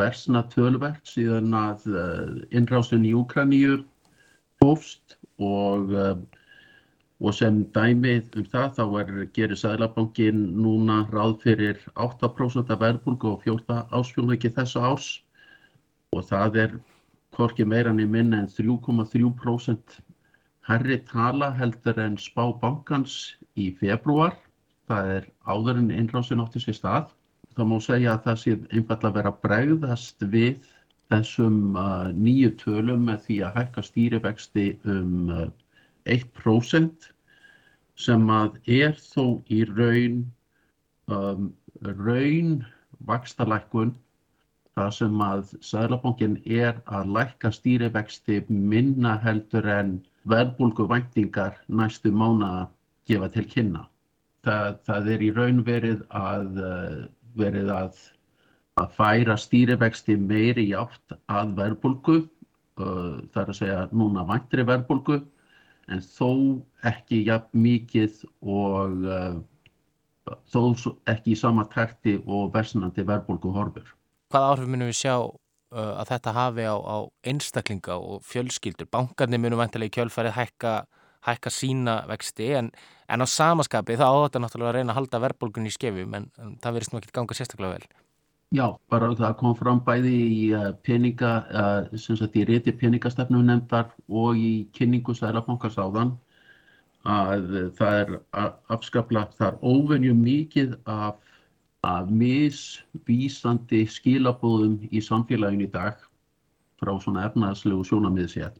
versna 0.00 0.40
tölvert 0.52 1.04
síðan 1.08 1.54
að 1.56 1.80
eh, 2.02 2.28
innrásin 2.56 3.08
í 3.08 3.12
Úkraníu 3.16 3.74
hófst 4.60 5.16
og, 5.40 5.94
eh, 5.94 6.16
og 7.20 7.32
sem 7.36 7.54
dæmið 7.76 8.24
um 8.40 8.46
það 8.52 8.68
þá 8.76 8.84
er, 9.02 9.10
gerir 9.36 9.58
Sælabankin 9.62 10.38
núna 10.60 10.96
ráð 11.12 11.34
fyrir 11.44 11.76
8% 11.96 12.72
af 12.74 12.80
verðbólgu 12.84 13.26
og 13.34 13.40
14 13.48 13.82
ásfjónleiki 14.00 14.48
þessa 14.56 14.80
árs 14.92 15.08
og 16.16 16.20
það 16.28 16.50
er 16.64 16.72
hvorki 17.36 17.66
meira 17.66 17.92
niður 17.94 18.14
minna 18.14 18.40
en 18.42 18.48
3,3% 18.50 20.00
herri 20.68 20.98
tala 21.10 21.50
heldur 21.58 21.98
en 22.02 22.18
spá 22.20 22.44
bankans 22.62 23.36
í 23.58 23.70
februar. 23.80 24.36
Það 24.90 25.14
er 25.16 25.30
áður 25.46 25.80
en 25.82 25.90
innrásin 25.94 26.42
átti 26.42 26.62
sér 26.62 26.78
stað. 26.78 27.14
Það 27.56 27.70
má 27.70 27.78
segja 27.82 28.12
að 28.14 28.26
það 28.26 28.40
sé 28.42 28.56
einfallega 28.70 29.16
vera 29.16 29.32
bregðast 29.44 30.26
við 30.34 30.68
þessum 31.10 31.78
uh, 31.78 32.10
nýju 32.14 32.52
tölum 32.60 33.08
með 33.08 33.24
því 33.26 33.38
að 33.46 33.56
hækka 33.58 33.86
stýrivexti 33.86 34.66
um 34.90 35.32
uh, 35.34 35.48
1% 36.06 37.08
sem 38.00 38.30
að 38.32 38.60
er 38.80 38.94
þó 38.96 39.24
í 39.52 39.64
raun, 39.68 40.22
um, 41.12 41.50
raun 41.82 42.60
vakstalækkun 43.08 43.92
það 44.80 44.92
sem 44.96 45.22
að 45.24 45.54
Sæðlabankin 45.68 46.36
er 46.48 46.78
að 46.98 47.12
lækka 47.16 47.52
stýrivexti 47.52 48.40
minna 48.48 49.16
heldur 49.24 49.68
en 49.68 49.98
verðbólgu 50.30 50.86
væntingar 50.88 51.58
næstu 51.68 52.12
mána 52.12 52.68
gefa 53.08 53.28
til 53.34 53.46
kynna. 53.50 53.84
Það, 54.46 54.78
það 54.88 55.10
er 55.14 55.24
í 55.26 55.30
raun 55.36 55.60
verið 55.66 56.04
að, 56.16 56.60
eh, 56.70 57.00
verið 57.36 57.72
að, 57.76 57.98
að 58.80 58.94
færa 58.96 59.36
stýrivexti 59.40 60.16
meiri 60.16 60.70
í 60.70 60.76
átt 60.80 61.16
að 61.28 61.52
verðbólgu, 61.60 62.16
eh, 62.24 63.12
það 63.34 63.42
er 63.42 63.52
að 63.52 63.60
segja 63.60 63.84
núna 63.92 64.24
væntri 64.32 64.64
verðbólgu, 64.72 65.20
en 65.90 66.02
þó 66.06 66.30
ekki 66.86 67.24
jafn 67.26 67.64
mikið 67.66 68.20
og 68.46 69.06
uh, 69.10 69.40
þó 70.52 70.60
ekki 71.10 71.34
í 71.34 71.38
sama 71.38 71.64
takti 71.72 72.20
og 72.26 72.52
versnandi 72.54 73.02
verðbólgu 73.08 73.50
horfur. 73.56 73.88
Hvað 74.30 74.46
áhrif 74.46 74.68
munum 74.70 74.90
við 74.90 74.98
sjá 75.00 75.14
uh, 75.18 75.32
að 75.74 76.10
þetta 76.12 76.34
hafi 76.36 76.66
á, 76.70 76.76
á 76.78 76.96
einstaklinga 77.26 77.96
og 77.98 78.20
fjölskyldur? 78.30 78.86
Bankarnir 78.92 79.42
munum 79.42 79.58
vantilega 79.58 79.90
í 79.90 79.94
kjölfarið 79.96 80.36
hækka, 80.36 80.74
hækka 81.26 81.50
sína 81.50 81.96
vexti 82.06 82.52
en, 82.58 82.68
en 83.10 83.24
á 83.24 83.26
samaskapi 83.26 83.98
þá 83.98 84.06
á 84.06 84.22
þetta 84.22 84.44
náttúrulega 84.44 84.70
að 84.70 84.78
reyna 84.78 84.94
að 84.94 85.00
halda 85.00 85.22
verðbólgunni 85.24 85.72
í 85.72 85.74
skefum 85.74 86.14
en, 86.14 86.30
en 86.38 86.54
það 86.62 86.78
verðist 86.78 86.94
nú 86.94 87.00
ekki 87.00 87.16
ganga 87.18 87.36
sérstaklega 87.38 87.74
vel. 87.74 87.90
Já, 88.54 88.66
bara 88.90 89.08
það 89.18 89.34
kom 89.42 89.56
fram 89.58 89.80
bæði 89.86 90.14
í 90.14 90.44
uh, 90.54 90.70
peninga, 90.86 91.32
uh, 91.50 91.98
sem 91.98 92.18
sagt 92.18 92.38
í 92.38 92.46
réti 92.46 92.74
peningastefnum 92.74 93.46
nefndar 93.50 93.90
og 94.06 94.38
í 94.38 94.52
kynningu 94.78 95.14
Sælabankars 95.18 95.78
áðan 95.78 96.14
að 97.08 97.50
það 97.78 97.98
er 97.98 98.14
afskapla, 98.70 99.24
það 99.38 99.46
er 99.48 99.60
óvenju 99.64 100.14
mikið 100.14 100.74
af, 100.84 101.18
af 101.86 102.10
misvísandi 102.12 103.84
skilabóðum 103.88 104.80
í 104.92 105.00
samfélaginu 105.04 105.68
í 105.68 105.72
dag 105.72 106.00
frá 106.80 106.92
svona 107.00 107.26
efnaðslegu 107.28 107.84
sjónamiðsétt. 107.88 108.58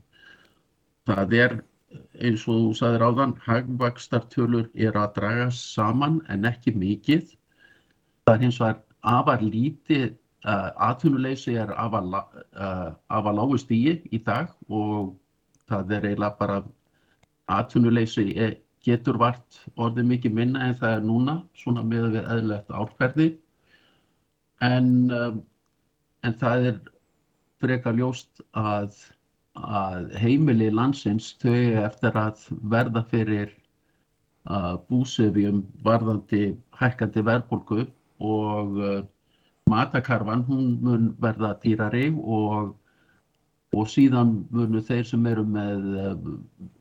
Það 1.09 1.35
er 1.37 1.57
eins 2.21 2.47
og 2.49 2.65
þú 2.65 2.73
sagðir 2.79 3.05
áðan, 3.05 3.35
hagvakstartölur 3.45 4.69
er 4.75 4.97
að 4.97 5.15
draga 5.19 5.49
saman 5.55 6.21
en 6.33 6.49
ekki 6.49 6.73
mikið. 6.77 7.35
Það 8.25 8.35
er 8.35 8.45
hins 8.45 8.61
vegar 8.63 8.83
afar 9.01 9.45
lítið, 9.45 10.11
uh, 10.45 10.71
atvinnuleysi 10.91 11.57
er 11.61 11.73
afar, 11.77 12.07
uh, 12.55 13.33
lágu 13.33 13.59
stíi 13.59 14.01
í 14.13 14.23
dag 14.25 14.53
og 14.69 15.17
það 15.69 15.97
er 15.97 16.09
eiginlega 16.11 16.39
bara 16.39 16.61
atvinnuleysi 17.51 18.29
getur 18.87 19.19
vart 19.21 19.61
orðið 19.77 20.09
mikið 20.15 20.35
minna 20.37 20.67
en 20.69 20.77
það 20.81 20.97
er 20.97 21.07
núna, 21.07 21.37
svona 21.57 21.85
með 21.85 22.09
við 22.17 22.29
eðlert 22.37 22.73
árferði. 22.73 23.29
En, 24.65 24.89
um, 25.13 25.41
en 26.25 26.37
það 26.41 26.67
er 26.71 26.81
frekar 27.61 27.97
ljóst 27.97 28.43
að, 28.57 28.97
að 29.57 30.11
heimili 30.21 30.71
landsins 30.73 31.35
þau 31.43 31.57
eftir 31.85 32.17
að 32.17 32.45
verða 32.73 33.05
fyrir 33.13 33.53
uh, 34.49 34.77
búsefjum 34.89 35.65
varðandi 35.85 36.55
hækkandi 36.81 37.25
verðbólku 37.29 37.87
og 38.21 38.81
uh, 38.81 39.01
matakarfan 39.71 40.45
hún 40.49 40.77
mun 40.85 41.11
verða 41.21 41.55
dýrari 41.63 42.09
og 42.21 42.75
og 43.77 43.87
síðan 43.91 44.33
munu 44.51 44.81
þeir 44.83 45.05
sem 45.07 45.27
eru 45.31 45.45
með 45.47 45.85
uh, 46.03 46.15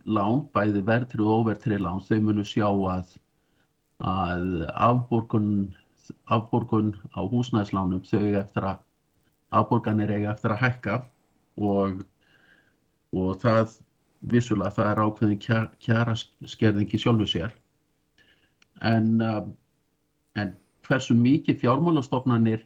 lán, 0.10 0.46
bæði 0.56 0.82
verðtrið 0.88 1.28
og 1.28 1.44
óverðtrið 1.44 1.84
lán, 1.86 2.02
þau 2.06 2.18
munu 2.26 2.46
sjá 2.48 2.66
að, 2.66 3.12
að 4.10 4.48
afborgun, 4.74 5.52
afborgun 6.34 6.96
á 7.14 7.22
húsnæðislánum, 7.30 8.02
þau 8.10 8.24
eftir 8.42 8.66
að 8.72 8.82
afborganir 9.60 10.14
eiga 10.16 10.34
eftir 10.34 10.56
að 10.56 10.64
hækka 10.64 10.96
og, 11.62 12.02
og 13.14 13.38
það 13.44 13.78
vissulega 14.34 14.74
það 14.74 14.90
er 14.92 15.04
ákveðin 15.06 15.44
kjara, 15.86 16.16
skerðingi 16.50 17.00
sjálfu 17.02 17.30
sér. 17.30 17.54
En, 18.86 19.20
uh, 19.22 19.46
en 20.42 20.56
hversu 20.90 21.14
mikið 21.14 21.62
fjármálastofnanir 21.62 22.66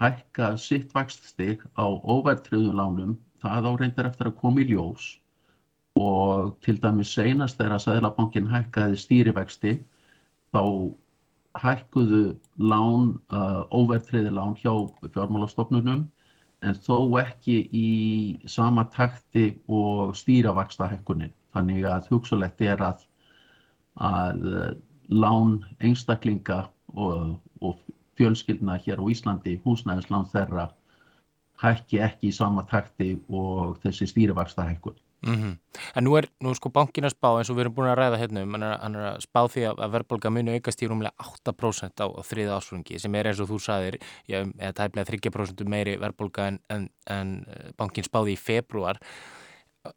hækka 0.00 0.56
sitt 0.60 0.90
vaxtstig 0.96 1.62
á 1.78 1.86
óverðtriðum 1.86 2.74
lánum 2.76 3.14
það 3.42 3.68
á 3.68 3.72
reyndar 3.80 4.10
eftir 4.10 4.30
að 4.30 4.38
koma 4.40 4.62
í 4.62 4.68
ljós 4.70 5.08
og 5.96 6.56
til 6.64 6.76
dæmis 6.82 7.14
seinast 7.16 7.56
þegar 7.58 7.76
að 7.76 7.84
Sæðlabankin 7.86 8.50
hækkaði 8.52 9.00
stýrivexti 9.00 9.72
þá 10.52 10.62
hækkuðu 11.56 12.24
lán, 12.60 13.14
uh, 13.32 13.64
óvertriði 13.72 14.32
lán 14.36 14.56
hjá 14.60 14.72
fjármálastofnunum 15.14 16.04
en 16.66 16.78
þó 16.84 17.18
ekki 17.20 17.56
í 17.72 17.88
sama 18.48 18.86
takti 18.92 19.48
og 19.68 20.14
stýravaksta 20.16 20.88
hækkunin. 20.90 21.32
Þannig 21.56 21.86
að 21.88 22.08
hugsulegt 22.12 22.60
er 22.60 22.82
að, 22.84 23.04
að 23.96 24.46
lán 25.08 25.58
einstaklinga 25.80 26.66
og, 26.96 27.36
og 27.60 27.78
fjölskyldna 28.16 28.78
hér 28.84 29.00
á 29.00 29.04
Íslandi, 29.12 29.56
húsnæðislán 29.64 30.28
þeirra 30.32 30.70
hækki 31.62 32.00
ekki 32.04 32.30
í 32.30 32.36
sama 32.36 32.66
takti 32.70 33.14
og 33.28 33.78
þessi 33.84 34.08
stýrivaksta 34.10 34.68
hækkun. 34.68 34.96
Mm 35.26 35.34
-hmm. 35.34 35.58
En 35.94 36.04
nú 36.04 36.16
er, 36.16 36.28
nú 36.40 36.50
er 36.50 36.54
sko 36.54 36.68
bankin 36.70 37.04
að 37.04 37.14
spá 37.14 37.38
eins 37.38 37.50
og 37.50 37.56
við 37.56 37.60
erum 37.60 37.74
búin 37.74 37.88
að 37.88 37.98
ræða 37.98 38.18
hérna 38.18 38.42
um, 38.42 38.52
hann 38.54 38.94
er 38.94 39.04
að 39.12 39.20
spá 39.20 39.40
því 39.48 39.62
að 39.70 39.92
verðbólka 39.92 40.30
muni 40.30 40.54
aukast 40.54 40.82
í 40.82 40.86
rúmlega 40.86 41.12
8% 41.18 42.00
á, 42.04 42.06
á 42.06 42.20
þriða 42.22 42.56
ásfrungi 42.56 42.98
sem 42.98 43.14
er 43.14 43.26
eins 43.26 43.40
og 43.40 43.48
þú 43.48 43.58
saðir, 43.58 43.98
já, 44.28 44.38
eða 44.58 44.72
tæmlega 44.72 45.10
30% 45.10 45.68
meiri 45.68 45.96
verðbólka 45.96 46.46
en, 46.46 46.58
en, 46.68 46.88
en 47.06 47.46
eh, 47.48 47.72
bankin 47.76 48.04
spáði 48.04 48.32
í 48.32 48.36
februar. 48.36 49.00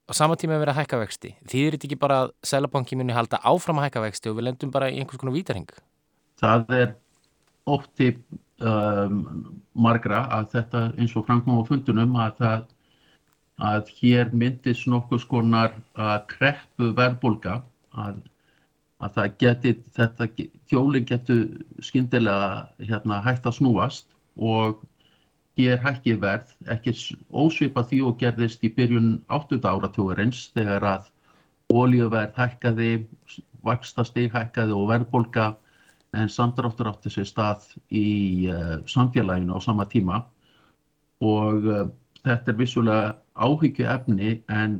Á 0.10 0.14
sama 0.14 0.36
tíma 0.36 0.54
er 0.54 0.60
verið 0.64 0.74
að 0.74 0.80
hækka 0.82 0.98
vexti. 0.98 1.36
Þýðir 1.46 1.72
þetta 1.72 1.88
ekki 1.88 2.00
bara 2.00 2.22
að 2.24 2.34
Sælabankin 2.44 2.98
muni 2.98 3.14
halda 3.14 3.42
áfram 3.44 3.80
að 3.80 3.90
hækka 3.90 4.02
vexti 4.02 4.30
og 4.30 4.38
við 4.38 4.44
lendum 4.44 4.72
bara 4.72 4.90
í 4.90 5.00
einhvers 5.00 5.20
konar 5.20 5.34
vítarhing? 5.34 5.70
Það 6.40 6.74
er 6.78 6.96
ótti 7.68 8.16
um, 8.60 9.22
margra 9.74 10.26
að 10.36 10.52
þetta 10.56 10.84
eins 10.98 11.16
og 11.16 11.26
framkom 11.28 11.62
á 11.62 11.70
fundunum 11.70 12.18
að, 12.20 12.34
það, 12.40 12.66
að 13.72 13.94
hér 14.00 14.34
myndist 14.34 14.88
nokkuð 14.92 15.24
skonar 15.26 15.76
að 15.96 16.20
kreppu 16.34 16.92
verðbólka 16.98 17.62
að, 17.96 18.22
að 19.00 19.18
það 19.18 19.36
geti, 19.44 19.76
þetta 19.98 20.30
þjóling 20.72 21.10
getur 21.10 21.44
skindilega 21.84 22.68
hérna, 22.84 23.22
hægt 23.26 23.48
að 23.48 23.60
snúast 23.60 24.10
og 24.36 24.84
hér 25.60 25.80
hækki 25.84 26.16
verð, 26.22 26.52
ekki 26.72 26.94
ósvipa 27.36 27.84
því 27.88 28.04
og 28.08 28.20
gerðist 28.22 28.64
í 28.64 28.72
byrjun 28.76 29.18
8. 29.28 29.60
áratugurins 29.68 30.48
þegar 30.56 30.86
að 30.88 31.10
ólíuverð 31.70 32.38
hækkaði, 32.40 32.92
vaksta 33.66 34.06
stig 34.08 34.32
hækkaði 34.34 34.76
og 34.76 34.88
verðbólka 34.94 35.50
en 36.18 36.30
samdráttur 36.30 36.90
átti 36.90 37.12
sér 37.14 37.28
stað 37.30 37.66
í 37.94 38.50
uh, 38.50 38.80
samfélaginu 38.90 39.58
á 39.58 39.60
sama 39.62 39.86
tíma. 39.90 40.24
Og 41.22 41.68
uh, 41.68 41.84
þetta 42.24 42.54
er 42.54 42.60
vissulega 42.60 43.12
áhyggju 43.36 43.86
efni 43.90 44.40
en 44.50 44.80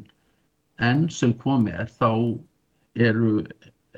enn 0.80 1.06
sem 1.14 1.36
komið 1.44 1.84
er 1.84 1.92
þá 2.00 2.10
eru 3.00 3.44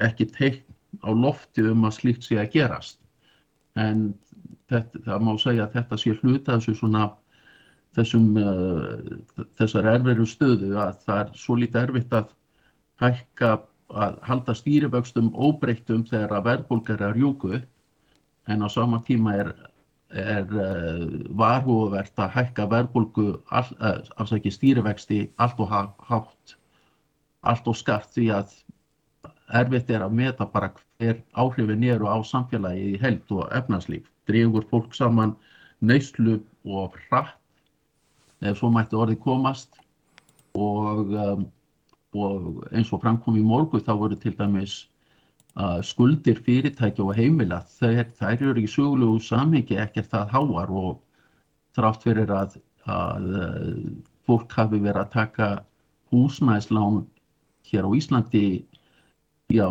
ekki 0.01 0.27
teikn 0.33 0.67
á 1.05 1.09
lofti 1.13 1.63
um 1.69 1.87
að 1.87 1.97
slíkt 1.99 2.27
sé 2.27 2.39
að 2.41 2.51
gerast. 2.57 2.99
En 3.79 4.11
þetta, 4.69 5.01
það 5.07 5.25
má 5.25 5.33
segja 5.39 5.65
að 5.67 5.75
þetta 5.79 5.99
sé 6.01 6.15
hluta 6.19 6.57
þessu 6.57 6.77
svona 6.81 7.07
þessum 7.95 8.27
uh, 8.39 9.45
þessar 9.59 9.89
erveru 9.95 10.27
stöðu 10.27 10.75
að 10.79 11.01
það 11.05 11.23
er 11.23 11.33
svo 11.39 11.57
lítið 11.59 11.81
erfitt 11.85 12.15
að 12.15 12.31
hækka 13.01 13.51
að 13.95 14.17
halda 14.27 14.55
stýrivöxtum 14.57 15.31
óbreyttum 15.35 16.05
þegar 16.09 16.37
að 16.37 16.47
verðbólgar 16.49 17.03
er 17.07 17.15
rjúku 17.17 17.61
en 18.47 18.65
á 18.65 18.67
sama 18.71 19.01
tíma 19.07 19.35
er, 19.43 19.51
er 20.09 20.47
uh, 20.49 21.05
varhugavert 21.37 22.19
að 22.19 22.33
hækka 22.37 22.67
verðbólgu, 22.71 23.27
uh, 23.51 23.71
afsækja 24.17 24.53
stýrivexti 24.55 25.21
allt 25.37 25.59
og 25.59 25.71
hátt, 26.09 26.55
allt 27.41 27.67
og 27.67 27.77
skart 27.77 28.09
því 28.15 28.31
að 28.39 28.55
erfitt 29.61 29.91
er 29.91 30.05
að 30.05 30.15
meta 30.15 30.47
bara 30.47 30.71
hver 30.99 31.21
áhrifin 31.35 31.83
eru 31.83 32.07
á 32.07 32.17
samfélagi 32.23 32.95
í 32.95 32.99
held 33.01 33.33
og 33.35 33.49
efnarslíf. 33.55 34.07
Dregur 34.29 34.65
fólk 34.69 34.95
saman 34.95 35.35
neyslu 35.81 36.39
og 36.65 36.95
hratt 37.09 37.37
ef 38.41 38.57
svo 38.57 38.71
mætti 38.73 38.97
orði 38.97 39.17
komast 39.21 39.75
og 40.57 41.11
um, 41.13 41.45
og 42.17 42.63
eins 42.71 42.91
og 42.93 43.01
framkom 43.03 43.37
í 43.39 43.43
morgu 43.45 43.79
þá 43.79 43.93
voru 43.99 44.17
til 44.19 44.33
dæmis 44.37 44.87
uh, 45.55 45.79
skuldir 45.85 46.41
fyrirtækja 46.45 47.05
og 47.05 47.15
heimila 47.15 47.61
þær, 47.77 48.09
þær 48.19 48.45
eru 48.51 48.63
í 48.63 48.67
sögulegu 48.69 49.21
samhengi 49.23 49.79
ekkert 49.79 50.11
það 50.11 50.35
háar 50.35 50.73
og 50.83 50.99
þrátt 51.75 52.03
fyrir 52.03 52.33
að, 52.35 52.57
að 52.85 53.31
uh, 53.31 53.71
fólk 54.27 54.51
hafi 54.57 54.81
verið 54.81 55.05
að 55.05 55.13
taka 55.15 55.49
húsnæðslán 56.11 57.05
hér 57.71 57.87
á 57.87 57.91
Íslandi 57.95 58.45
já, 59.51 59.67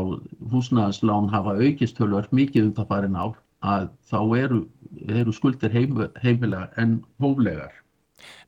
húsnæðslán 0.53 1.29
hafa 1.33 1.59
aukist 1.61 1.99
tölvöld 2.01 2.33
mikið 2.33 2.71
um 2.71 2.77
það 2.79 2.93
farin 2.95 3.21
ár 3.21 3.37
að 3.61 3.91
þá 4.09 4.21
eru 4.41 4.61
eru 5.09 5.33
skuldir 5.33 5.73
heim, 5.73 5.99
heimilega 6.23 6.71
en 6.81 7.01
hóflegar. 7.21 7.73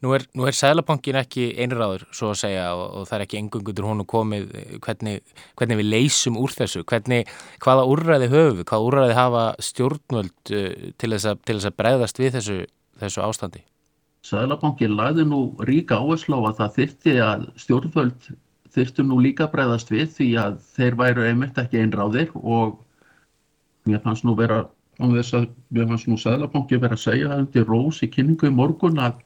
Nú 0.04 0.14
er, 0.16 0.26
er 0.48 0.56
Sælabankin 0.58 1.18
ekki 1.22 1.48
einráður, 1.62 2.06
svo 2.14 2.32
að 2.32 2.40
segja, 2.42 2.68
og, 2.76 2.84
og 3.00 3.08
það 3.08 3.18
er 3.18 3.26
ekki 3.26 3.40
engungundur 3.40 3.88
honu 3.88 4.06
komið 4.08 4.46
hvernig, 4.84 5.34
hvernig 5.58 5.82
við 5.82 5.90
leysum 5.90 6.38
úr 6.40 6.54
þessu, 6.54 6.84
hvernig, 6.88 7.30
hvaða 7.64 7.88
úrræði 7.90 8.30
höfu, 8.32 8.64
hvaða 8.68 8.88
úrræði 8.88 9.18
hafa 9.18 9.44
stjórnvöld 9.70 10.54
uh, 10.54 10.70
til 10.98 11.12
þess 11.16 11.30
að, 11.32 11.52
að 11.58 11.76
bregðast 11.82 12.22
við 12.22 12.38
þessu, 12.38 12.62
þessu 13.02 13.26
ástandi? 13.26 13.66
Sælabankin 14.22 14.94
laði 14.94 15.24
nú 15.26 15.42
ríka 15.66 15.98
áherslu 15.98 16.38
á 16.38 16.42
að 16.52 16.58
það 16.60 16.76
þyrti 16.76 17.14
að 17.24 17.46
stjórnvöld 17.58 18.28
þyrtu 18.72 19.04
nú 19.06 19.18
líka 19.20 19.48
bregðast 19.52 19.90
við 19.92 20.12
því 20.16 20.28
að 20.40 20.60
þeir 20.76 20.96
væru 21.00 21.26
einmitt 21.26 21.58
ekki 21.60 21.82
einráðir 21.82 22.30
og 22.38 22.78
mér 23.88 24.00
fannst 24.04 24.24
nú 24.24 24.36
vera, 24.38 24.62
mér 25.02 25.88
fannst 25.90 26.08
nú 26.08 26.18
Sælabankin 26.20 26.80
vera 26.84 26.96
að 26.96 27.04
segja 27.04 27.34
undir 27.36 27.66
rós 27.68 28.00
í 28.06 28.10
kynningu 28.12 28.48
í 28.48 28.54
morgun 28.54 29.02
að 29.02 29.18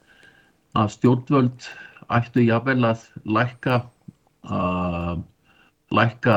að 0.77 0.93
stjórnvöld 0.97 1.69
ættu 2.13 2.45
jável 2.47 2.85
að 2.87 3.07
lækka, 3.25 3.81
uh, 4.51 5.17
lækka 5.95 6.37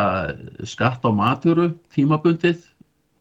skatt 0.67 1.05
á 1.05 1.12
maturu 1.13 1.74
tímabundið. 1.93 2.63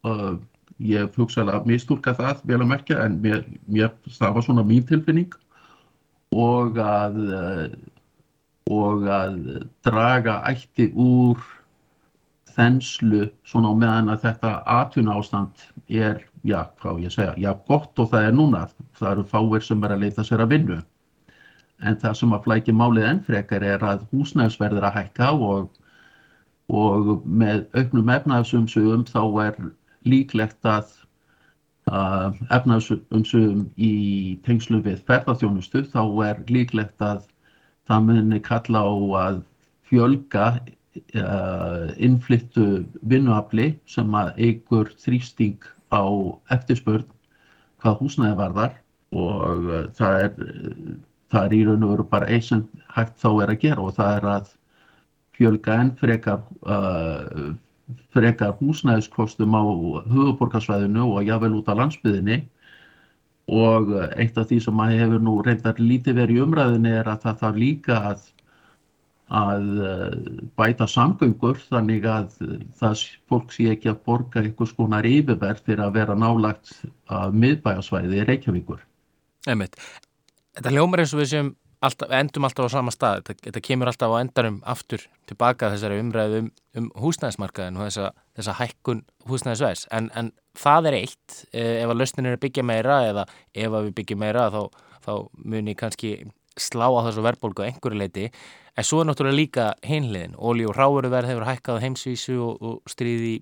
Uh, 0.07 0.39
ég 0.79 1.11
hugsaði 1.19 1.57
að 1.57 1.69
mistúrka 1.69 2.15
það 2.15 2.43
vel 2.47 2.61
að 2.63 2.71
merkja 2.71 3.03
en 3.05 3.19
mér, 3.23 3.45
mér, 3.67 3.95
það 4.15 4.35
var 4.37 4.45
svona 4.47 4.65
mín 4.67 4.85
tilfinning 4.87 5.33
og 6.39 6.79
að, 6.79 7.17
og 8.71 9.09
að 9.11 9.39
draga 9.83 10.37
ætti 10.47 10.93
úr 10.95 11.41
þenslu 12.55 13.27
svona 13.47 13.73
á 13.75 13.81
meðan 13.81 14.13
að 14.13 14.29
þetta 14.29 14.53
atvinna 14.77 15.17
ástand 15.19 15.67
er, 15.89 16.23
já, 16.47 16.61
hvað 16.79 17.03
ég 17.07 17.15
segja, 17.15 17.35
já, 17.43 17.51
gott 17.67 17.99
og 17.99 18.13
það 18.13 18.29
er 18.29 18.39
núna. 18.39 18.63
Það 18.99 19.11
eru 19.13 19.27
fáir 19.33 19.67
sem 19.67 19.83
er 19.83 19.95
að 19.95 20.07
leita 20.07 20.27
sér 20.27 20.45
að 20.45 20.55
vinna 20.55 20.79
en 21.87 21.99
það 22.03 22.17
sem 22.21 22.33
að 22.35 22.47
flækja 22.47 22.75
málið 22.75 23.09
enn 23.11 23.25
frekar 23.27 23.67
er 23.67 23.85
að 23.87 24.07
húsnæðsverðir 24.13 24.87
að 24.89 24.97
hækka 24.99 25.33
og, 25.49 25.69
og 26.69 27.13
með 27.25 27.67
auknum 27.79 28.11
efnaðsumsugum 28.15 29.05
þá 29.09 29.23
er 29.47 29.61
líklegt 30.09 30.67
að 30.69 30.95
efnaðsumsugum 31.89 33.69
í 33.81 33.93
tengslu 34.47 34.81
við 34.85 35.01
ferðarþjónustu 35.09 35.85
þá 35.93 36.03
er 36.27 36.43
líklegt 36.51 37.05
að 37.05 37.23
það 37.89 38.09
muni 38.09 38.41
kalla 38.45 38.83
á 38.85 38.93
að 39.23 39.39
fjölga 39.89 40.49
uh, 41.17 41.89
innflyttu 41.97 42.85
vinnuafli 43.09 43.71
sem 43.89 44.19
að 44.19 44.35
eigur 44.37 44.93
þrýsting 45.01 45.65
á 45.89 46.05
eftirspörn 46.53 47.07
hvað 47.81 48.01
húsnæði 48.03 48.39
varðar 48.43 48.77
og 49.17 49.71
uh, 49.73 49.85
það 49.97 50.25
er 50.27 50.35
það 51.33 51.45
er 51.45 51.57
í 51.57 51.63
raun 51.67 51.87
og 51.87 51.95
veru 51.95 52.07
bara 52.11 52.29
eins 52.33 52.51
sem 52.53 52.65
hægt 52.95 53.19
þá 53.21 53.31
er 53.45 53.53
að 53.53 53.65
gera 53.65 53.85
og 53.85 53.97
það 53.99 54.13
er 54.17 54.29
að 54.35 54.53
fjölga 55.39 55.81
enn 55.83 55.91
frekar, 55.99 56.41
uh, 56.67 57.51
frekar 58.15 58.57
húsnæðiskostum 58.61 59.55
á 59.55 59.63
höfuborgarsvæðinu 60.13 61.11
og 61.13 61.29
jável 61.29 61.55
út 61.61 61.71
á 61.71 61.79
landsbyðinni 61.79 62.41
og 63.49 63.95
eitt 64.21 64.37
af 64.37 64.49
því 64.51 64.59
sem 64.61 64.75
maður 64.77 65.05
hefur 65.05 65.23
nú 65.25 65.37
reyndar 65.45 65.79
lítið 65.81 66.19
verið 66.21 66.41
í 66.41 66.43
umræðinni 66.45 66.91
er 66.99 67.09
að 67.09 67.23
það 67.23 67.39
þarf 67.43 67.61
líka 67.63 68.01
að, 68.11 68.27
að 69.39 69.71
uh, 69.85 70.19
bæta 70.59 70.89
samgöngur 70.91 71.63
þannig 71.69 72.09
að 72.13 72.35
það 72.81 73.07
fólk 73.31 73.55
sé 73.57 73.71
ekki 73.73 73.93
að 73.95 74.03
borga 74.11 74.43
einhvers 74.43 74.75
konar 74.77 75.09
yfirverð 75.09 75.65
fyrir 75.65 75.87
að 75.87 75.97
vera 75.97 76.19
nálagt 76.19 76.75
að 77.07 77.41
miðbægasvæði 77.41 78.21
í 78.21 78.29
Reykjavíkur. 78.29 78.85
Emitt, 79.49 79.81
Þetta 80.57 80.73
hljómar 80.75 81.03
eins 81.03 81.15
og 81.15 81.23
við 81.23 81.33
sem 81.33 81.51
alltaf, 81.85 82.11
endum 82.15 82.47
alltaf 82.49 82.69
á 82.69 82.71
sama 82.73 82.93
stað, 82.95 83.23
þetta, 83.29 83.45
þetta 83.47 83.63
kemur 83.65 83.91
alltaf 83.91 84.15
á 84.15 84.17
endarum 84.21 84.59
aftur 84.67 85.05
tilbaka 85.31 85.71
þessari 85.75 86.01
umræðu 86.03 86.41
um, 86.43 86.49
um 86.81 86.89
húsnæðismarkaðin 87.03 87.79
og 87.79 87.87
þessa, 87.87 88.09
þessa 88.39 88.57
hækkun 88.59 89.05
húsnæðisvæðis, 89.31 89.85
en, 89.95 90.09
en 90.19 90.33
það 90.59 90.91
er 90.91 90.99
eitt, 91.03 91.37
eh, 91.53 91.77
ef 91.83 91.93
að 91.93 92.01
lausnin 92.01 92.31
er 92.31 92.39
að 92.39 92.43
byggja 92.47 92.67
meira 92.67 92.99
eða 93.11 93.27
ef 93.55 93.69
að 93.69 93.89
við 93.89 93.95
byggja 94.01 94.19
meira 94.25 94.49
þá, 94.55 94.63
þá 95.05 95.13
muni 95.55 95.77
kannski 95.79 96.17
slá 96.59 96.89
á 96.91 97.01
þessu 97.07 97.23
verðbólku 97.29 97.63
á 97.63 97.69
einhverju 97.69 98.01
leiti, 98.01 98.27
en 98.75 98.87
svo 98.87 99.03
er 99.03 99.09
náttúrulega 99.11 99.39
líka 99.39 99.69
hinliðin, 99.87 100.35
ólí 100.35 100.67
og 100.67 100.75
ráveruverð 100.79 101.31
hefur 101.31 101.47
hækkað 101.47 101.85
heimsvísu 101.87 102.41
og, 102.43 102.59
og 102.59 102.91
stríði 102.91 103.39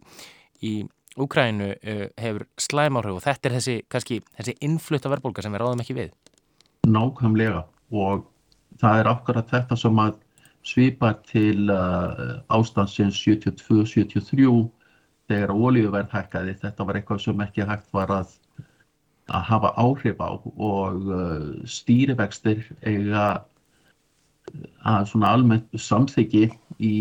í, 0.61 0.77
Úkrænu 1.17 1.71
eh, 1.81 2.11
hefur 2.21 2.43
slæmáhrif 2.61 3.17
og 3.17 3.23
þetta 3.25 3.49
er 3.49 3.55
þessi, 3.55 3.75
kannski, 3.89 4.19
þessi 4.37 4.53
innflutta 4.67 5.09
verðbólka 5.09 5.41
sem 5.41 5.55
við 5.55 5.63
ráðum 5.63 5.81
ekki 5.81 5.95
við 5.97 6.11
nákvæmlega 6.87 7.65
og 7.93 8.27
það 8.81 9.01
er 9.01 9.11
akkurat 9.11 9.51
þetta 9.51 9.79
sem 9.81 10.01
að 10.03 10.17
svipa 10.67 11.13
til 11.29 11.71
uh, 11.71 12.41
ástandsins 12.53 13.19
72-73 13.23 14.49
þegar 15.27 15.53
ólíuverð 15.55 16.15
hækkaði. 16.15 16.57
Þetta 16.63 16.87
var 16.87 16.99
eitthvað 16.99 17.23
sem 17.23 17.43
ekki 17.45 17.67
hægt 17.67 17.93
var 17.95 18.13
að, 18.15 18.33
að 19.31 19.47
hafa 19.51 19.73
áhrif 19.79 20.23
á 20.23 20.31
og 20.35 21.07
uh, 21.07 21.51
stýrivextir 21.71 22.65
eiga 22.83 23.27
að 24.87 25.09
svona 25.11 25.33
almennt 25.35 25.75
samþyggi 25.75 26.49
í 26.79 26.97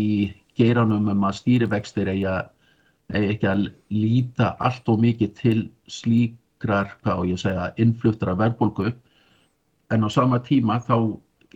geiranum 0.58 1.10
um 1.12 1.26
að 1.28 1.40
stýrivextir 1.42 2.10
eiga, 2.10 2.36
eiga 3.12 3.34
ekki 3.34 3.50
að 3.50 3.66
líta 3.94 4.54
allt 4.58 4.88
og 4.90 5.02
mikið 5.02 5.34
til 5.38 5.58
slíkrar, 5.90 6.96
hvað 7.04 7.26
ég 7.30 7.42
segja, 7.42 7.70
innfluttra 7.82 8.34
verðbólgu 8.38 8.94
en 9.90 10.06
á 10.06 10.08
sama 10.10 10.40
tíma 10.42 10.78
þá 10.82 10.96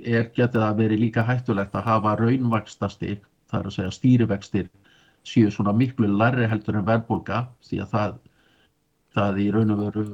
er 0.06 0.30
getið 0.36 0.62
að 0.64 0.82
veri 0.82 0.98
líka 1.00 1.24
hættulegt 1.26 1.74
að 1.74 1.88
hafa 1.88 2.16
raunvakstastig, 2.20 3.24
það 3.50 3.60
er 3.60 3.70
að 3.70 3.76
segja 3.76 3.96
stýrivextir 3.96 4.68
séu 5.26 5.50
svona 5.52 5.72
miklu 5.76 6.08
larri 6.08 6.46
heldur 6.48 6.78
en 6.78 6.86
verðbólka 6.86 7.44
því 7.68 7.80
að 7.82 7.90
það, 7.94 8.14
það 9.16 9.40
í 9.42 9.48
raun 9.54 9.74
og 9.74 9.82
veru 9.84 10.04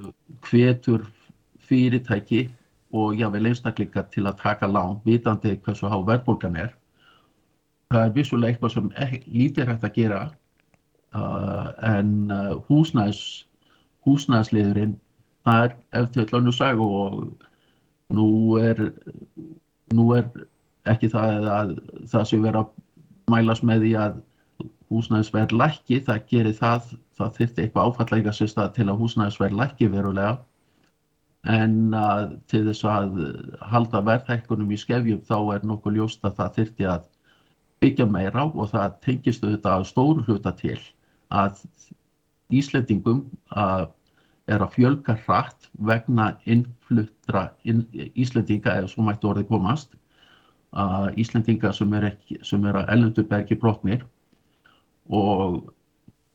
hvetur 0.49 1.07
fyrirtæki 1.67 2.47
og 2.97 3.15
jável 3.19 3.47
einstaklingar 3.51 4.09
til 4.15 4.27
að 4.27 4.41
taka 4.43 4.67
lán 4.71 5.01
vitandi 5.05 5.57
hversu 5.63 5.91
há 5.91 5.97
verðbólkan 6.07 6.59
er. 6.59 6.75
Það 7.93 8.03
er 8.03 8.15
vissulega 8.17 8.55
eitthvað 8.55 8.75
sem 8.75 8.93
lítið 9.31 9.71
hægt 9.71 9.87
að 9.87 9.97
gera 9.99 10.21
uh, 11.15 11.67
en 11.87 12.31
húsnæðs, 12.67 13.21
húsnæðsliðurinn 14.07 14.97
það 15.47 15.65
er 15.65 15.77
eftir 16.03 16.31
hljónu 16.31 16.55
sag 16.55 16.81
og 16.83 17.29
Nú 18.15 18.57
er, 18.63 18.81
nú 19.95 20.11
er 20.15 20.29
ekki 20.87 21.11
það 21.11 21.49
að 21.51 21.73
það 22.13 22.27
sé 22.31 22.39
vera 22.43 22.63
að 22.63 22.75
mælast 23.33 23.65
með 23.67 23.83
því 23.83 23.93
að 24.03 24.21
húsnæðisverð 24.93 25.55
lækki, 25.59 25.99
það 26.07 26.21
gerir 26.31 26.55
það, 26.61 26.93
það 27.19 27.33
þurfti 27.39 27.65
eitthvað 27.65 27.89
áfallega 27.91 28.35
sérstað 28.37 28.77
til 28.77 28.87
að 28.87 29.01
húsnæðisverð 29.03 29.59
lækki 29.61 29.89
verulega. 29.91 30.37
En 31.47 31.95
að 31.95 32.37
til 32.51 32.63
þess 32.69 32.87
að 32.91 33.19
halda 33.73 34.03
verðhækkunum 34.07 34.73
í 34.75 34.79
skefjum 34.83 35.21
þá 35.27 35.37
er 35.57 35.67
nokkuð 35.67 35.99
ljóst 35.99 36.25
að 36.27 36.39
það 36.39 36.57
þurfti 36.59 36.89
að 36.91 37.05
byggja 37.83 38.07
meira 38.11 38.47
og 38.47 38.71
það 38.73 38.97
tengist 39.05 39.45
auðvitað 39.45 39.75
að 39.75 39.89
stóru 39.91 40.25
hluta 40.27 40.55
til 40.59 40.79
að 41.35 41.61
Íslendingum 42.55 43.25
að 43.59 43.89
er 44.47 44.63
að 44.63 44.75
fjölga 44.77 45.17
hratt 45.25 45.69
vegna 45.89 46.33
innfluttra 46.47 47.49
inn, 47.67 47.85
Íslendinga 48.15 48.77
eða 48.79 48.91
svo 48.91 49.05
mættu 49.07 49.31
orðið 49.31 49.49
komast 49.51 49.97
uh, 50.77 51.09
Íslendinga 51.19 51.73
sem 51.75 51.95
er, 51.99 52.11
ekki, 52.13 52.39
sem 52.47 52.65
er 52.69 52.79
að 52.81 52.93
ellendurbergi 52.95 53.59
brotnir. 53.61 54.05
Og 55.07 55.65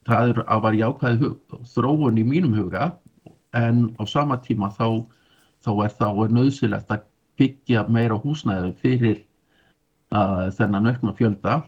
það 0.08 0.34
er 0.34 0.43
að 0.47 0.63
var 0.65 0.78
jákvæði 0.80 1.32
þróun 1.74 2.19
í 2.19 2.28
mínum 2.28 2.56
huga 2.58 2.91
en 3.58 3.89
á 4.00 4.04
sama 4.08 4.39
tíma 4.43 4.71
þá, 4.76 5.04
þá 5.63 5.71
er 5.86 5.95
það 6.00 6.36
nöðsilegt 6.38 6.93
að 6.93 7.08
byggja 7.39 7.86
meira 7.91 8.19
húsnæði 8.19 8.74
fyrir 8.82 9.19
uh, 10.15 10.47
þennan 10.58 10.91
aukna 10.91 11.15
fjölda. 11.17 11.62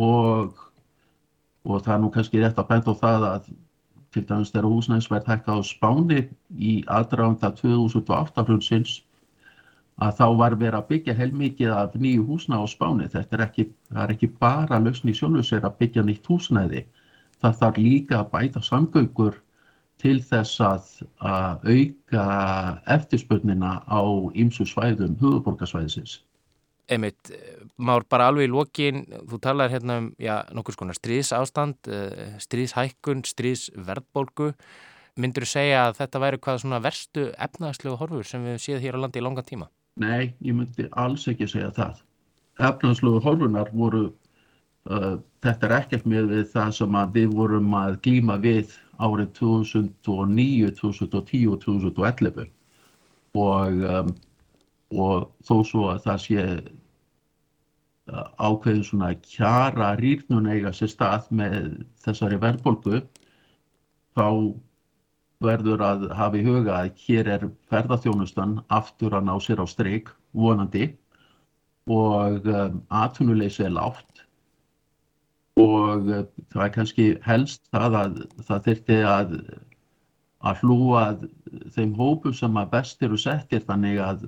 Og, 0.00 0.56
og 1.68 1.82
það 1.84 1.94
er 1.94 2.00
nú 2.00 2.12
kannski 2.12 2.40
rétt 2.40 2.60
að 2.60 2.70
benda 2.70 2.96
á 2.96 3.00
það 3.02 3.28
að 3.28 3.52
til 4.12 4.24
dæmis 4.28 4.52
þegar 4.52 4.68
húsnæðisverð 4.70 5.30
hækka 5.32 5.56
á 5.56 5.60
spáni 5.64 6.20
í 6.58 6.72
aðdraganda 6.98 7.52
2008 7.60 8.44
hlunsins 8.48 8.98
að 10.02 10.16
þá 10.18 10.26
var 10.40 10.56
verið 10.56 10.78
að 10.78 10.88
byggja 10.90 11.14
heilmikið 11.18 11.72
af 11.76 11.94
nýju 12.00 12.24
húsna 12.26 12.58
á 12.60 12.64
spáni. 12.70 13.08
Þetta 13.12 13.36
er 13.36 13.44
ekki, 13.46 13.66
er 14.04 14.12
ekki 14.14 14.28
bara 14.40 14.80
lausni 14.80 15.12
í 15.12 15.18
sjálfsvegar 15.18 15.68
að 15.68 15.78
byggja 15.82 16.04
nýtt 16.08 16.28
húsnæði. 16.30 16.84
Það 17.42 17.58
þarf 17.60 17.80
líka 17.84 18.20
að 18.20 18.30
bæta 18.32 18.62
samgöngur 18.62 19.38
til 20.02 20.18
þess 20.26 20.60
að, 20.64 20.88
að 21.20 21.66
auka 21.76 22.26
eftirspögnina 22.96 23.72
á 23.86 24.02
ymsu 24.34 24.66
svæðum 24.66 25.18
hugurborgarsvæðisins. 25.20 26.20
Einmitt, 26.90 27.30
Már, 27.78 28.04
bara 28.10 28.26
alveg 28.30 28.48
í 28.48 28.52
lokin, 28.52 29.04
þú 29.30 29.38
talaður 29.42 29.74
hérna 29.76 29.98
um, 30.02 30.08
já, 30.20 30.34
nokkur 30.54 30.74
skonar 30.76 30.98
stríðsástand, 30.98 31.90
uh, 31.90 32.38
stríðshækkun, 32.42 33.22
stríðsverðbólgu. 33.26 34.52
Myndur 35.22 35.46
þú 35.46 35.50
segja 35.52 35.84
að 35.86 36.00
þetta 36.00 36.22
væri 36.22 36.40
hvað 36.42 36.62
svona 36.62 36.80
verstu 36.82 37.28
efnaðslegu 37.46 37.98
horfur 38.00 38.26
sem 38.26 38.44
við 38.48 38.58
séð 38.64 38.86
hér 38.86 38.98
á 38.98 39.02
landi 39.04 39.22
í 39.22 39.24
langa 39.24 39.44
tíma? 39.46 39.68
Nei, 40.02 40.32
ég 40.40 40.56
myndi 40.56 40.88
alls 40.98 41.28
ekki 41.30 41.48
segja 41.50 41.70
það. 41.76 42.02
Efnaðslegu 42.70 43.22
horfunar 43.24 43.70
voru, 43.76 44.06
uh, 44.90 45.14
þetta 45.44 45.68
er 45.68 45.76
ekkert 45.78 46.08
með 46.08 46.32
við 46.34 46.48
það 46.56 46.74
sem 46.80 46.98
við 47.14 47.36
vorum 47.36 47.78
að 47.78 48.00
glíma 48.06 48.38
við 48.42 48.74
árið 49.02 49.32
2009, 49.38 50.74
2010 50.78 51.48
og 51.52 51.62
2011 51.64 52.50
og, 53.34 53.82
um, 53.88 54.12
og 54.92 55.30
þó 55.46 55.54
svo 55.66 55.86
að 55.92 56.02
það 56.06 56.20
sé 56.24 56.44
uh, 58.12 58.26
ákveðin 58.36 58.84
svona 58.86 59.12
kjara 59.24 59.92
rýrnun 60.00 60.50
eiga 60.52 60.72
sér 60.76 60.92
stað 60.92 61.30
með 61.30 61.58
þessari 62.04 62.40
verðbólgu 62.42 63.02
þá 64.16 64.26
verður 65.42 65.82
að 65.82 66.08
hafa 66.14 66.38
í 66.38 66.44
huga 66.46 66.80
að 66.84 66.90
hér 67.02 67.30
er 67.36 67.46
ferðarþjónustan 67.72 68.60
aftur 68.70 69.16
að 69.16 69.26
ná 69.26 69.34
sér 69.42 69.62
á 69.62 69.66
streik 69.66 70.12
vonandi. 70.32 70.92
Og 71.90 72.46
um, 72.46 72.76
atvinnuleysi 72.94 73.64
er 73.66 73.72
lágt. 73.74 74.22
Og 75.58 76.06
uh, 76.06 76.22
það 76.54 76.64
er 76.68 76.74
kannski 76.76 77.06
helst 77.26 77.64
það 77.74 77.96
að 77.98 78.20
það 78.46 78.66
þurfti 78.68 78.98
að 79.02 79.34
að 80.42 80.62
hlúa 80.62 81.02
þeim 81.74 81.92
hópum 81.98 82.34
sem 82.34 82.56
að 82.58 82.70
best 82.72 83.02
eru 83.06 83.18
settir 83.20 83.62
þannig 83.66 84.00
að, 84.02 84.24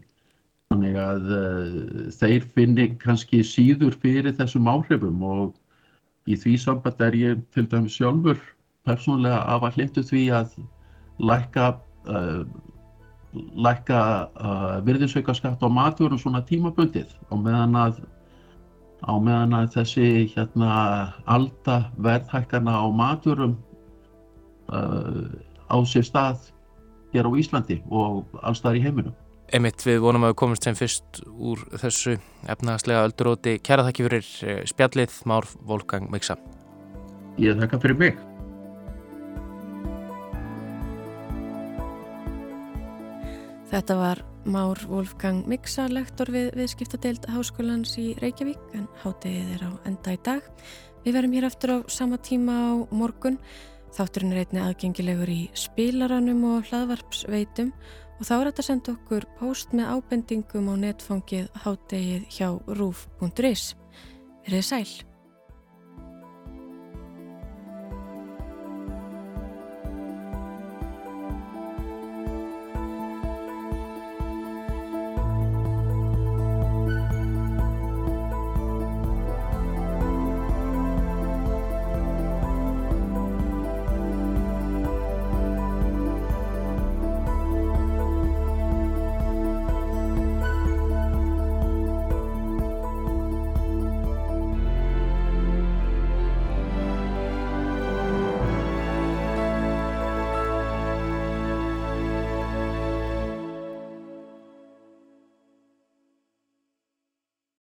þannig 0.75 0.99
að 0.99 1.31
uh, 1.31 2.11
þeir 2.19 2.47
finni 2.57 2.89
kannski 2.99 3.45
síður 3.47 3.95
fyrir 4.03 4.35
þessum 4.35 4.69
áhrifum 4.71 5.23
og 5.23 5.55
í 6.27 6.37
því 6.41 6.57
samband 6.59 7.03
er 7.05 7.17
ég 7.19 7.43
til 7.55 7.67
dæmis 7.71 7.97
sjálfur 7.99 8.41
persónulega 8.85 9.41
af 9.55 9.65
að 9.65 9.79
hlindu 9.79 10.05
því 10.05 10.25
að 10.41 10.57
lækka 11.23 11.69
uh, 12.11 12.43
lækka 13.35 14.01
uh, 14.35 14.77
virðinsaukaskatt 14.87 15.63
á 15.63 15.69
maturum 15.71 16.19
svona 16.19 16.43
tímabundið 16.47 17.15
á 17.31 17.35
meðan 17.35 17.79
að 17.79 18.03
á 19.05 19.15
meðan 19.21 19.57
að 19.59 19.73
þessi 19.79 20.09
hérna 20.35 20.71
alda 21.29 21.85
verðhækkarna 22.03 22.73
á 22.73 22.87
uh, 24.75 25.29
á 25.71 25.77
sér 25.87 26.07
stað 26.07 26.51
hér 27.15 27.29
á 27.29 27.33
Íslandi 27.39 27.79
og 27.91 28.25
allstaðar 28.43 28.81
í 28.81 28.85
heiminum. 28.87 29.15
Emitt, 29.53 29.83
við 29.85 29.99
vonum 30.01 30.25
að 30.25 30.33
við 30.33 30.39
komumst 30.41 30.65
sem 30.65 30.77
fyrst 30.79 31.19
úr 31.37 31.61
þessu 31.77 32.15
efnagslega 32.49 33.05
ölduróti. 33.05 33.59
Kæra 33.61 33.85
þakki 33.85 34.07
fyrir 34.07 34.29
eh, 34.49 34.63
spjallið, 34.71 35.19
Már 35.29 35.49
Volgang 35.69 36.09
Miksa. 36.13 36.39
Ég 37.37 37.59
þakka 37.61 37.81
fyrir 37.83 37.99
mig. 38.01 38.23
Þetta 43.75 43.99
var 43.99 44.23
Már 44.45 44.81
Wolfgang 44.89 45.49
Miksa, 45.51 45.89
lektor 45.91 46.31
við 46.33 46.53
viðskiptadeild 46.55 47.25
Háskólans 47.33 47.97
í 47.99 48.13
Reykjavík 48.21 48.61
en 48.79 48.85
hátegið 49.03 49.55
er 49.57 49.65
á 49.67 49.71
enda 49.89 50.15
í 50.15 50.21
dag. 50.25 50.47
Við 51.05 51.17
verum 51.19 51.35
hér 51.37 51.49
aftur 51.49 51.73
á 51.75 51.79
sama 51.93 52.21
tíma 52.23 52.55
á 52.55 52.73
morgun. 52.95 53.41
Þátturinn 53.95 54.35
er 54.35 54.45
einni 54.45 54.63
aðgengilegur 54.63 55.31
í 55.31 55.41
spilaranum 55.59 56.43
og 56.53 56.71
hlaðvarpsveitum 56.71 57.73
og 57.73 58.04
þá 58.21 58.35
er 58.37 58.51
þetta 58.51 58.63
að 58.63 58.69
senda 58.69 58.95
okkur 58.95 59.27
post 59.41 59.75
með 59.75 59.91
ábendingum 59.97 60.71
á 60.71 60.75
netfangið 60.85 61.49
hátegið 61.65 62.29
hjá 62.31 62.49
rúf.is. 62.79 63.75
Er 64.45 64.59
þið 64.59 64.65
sæl? 64.69 65.14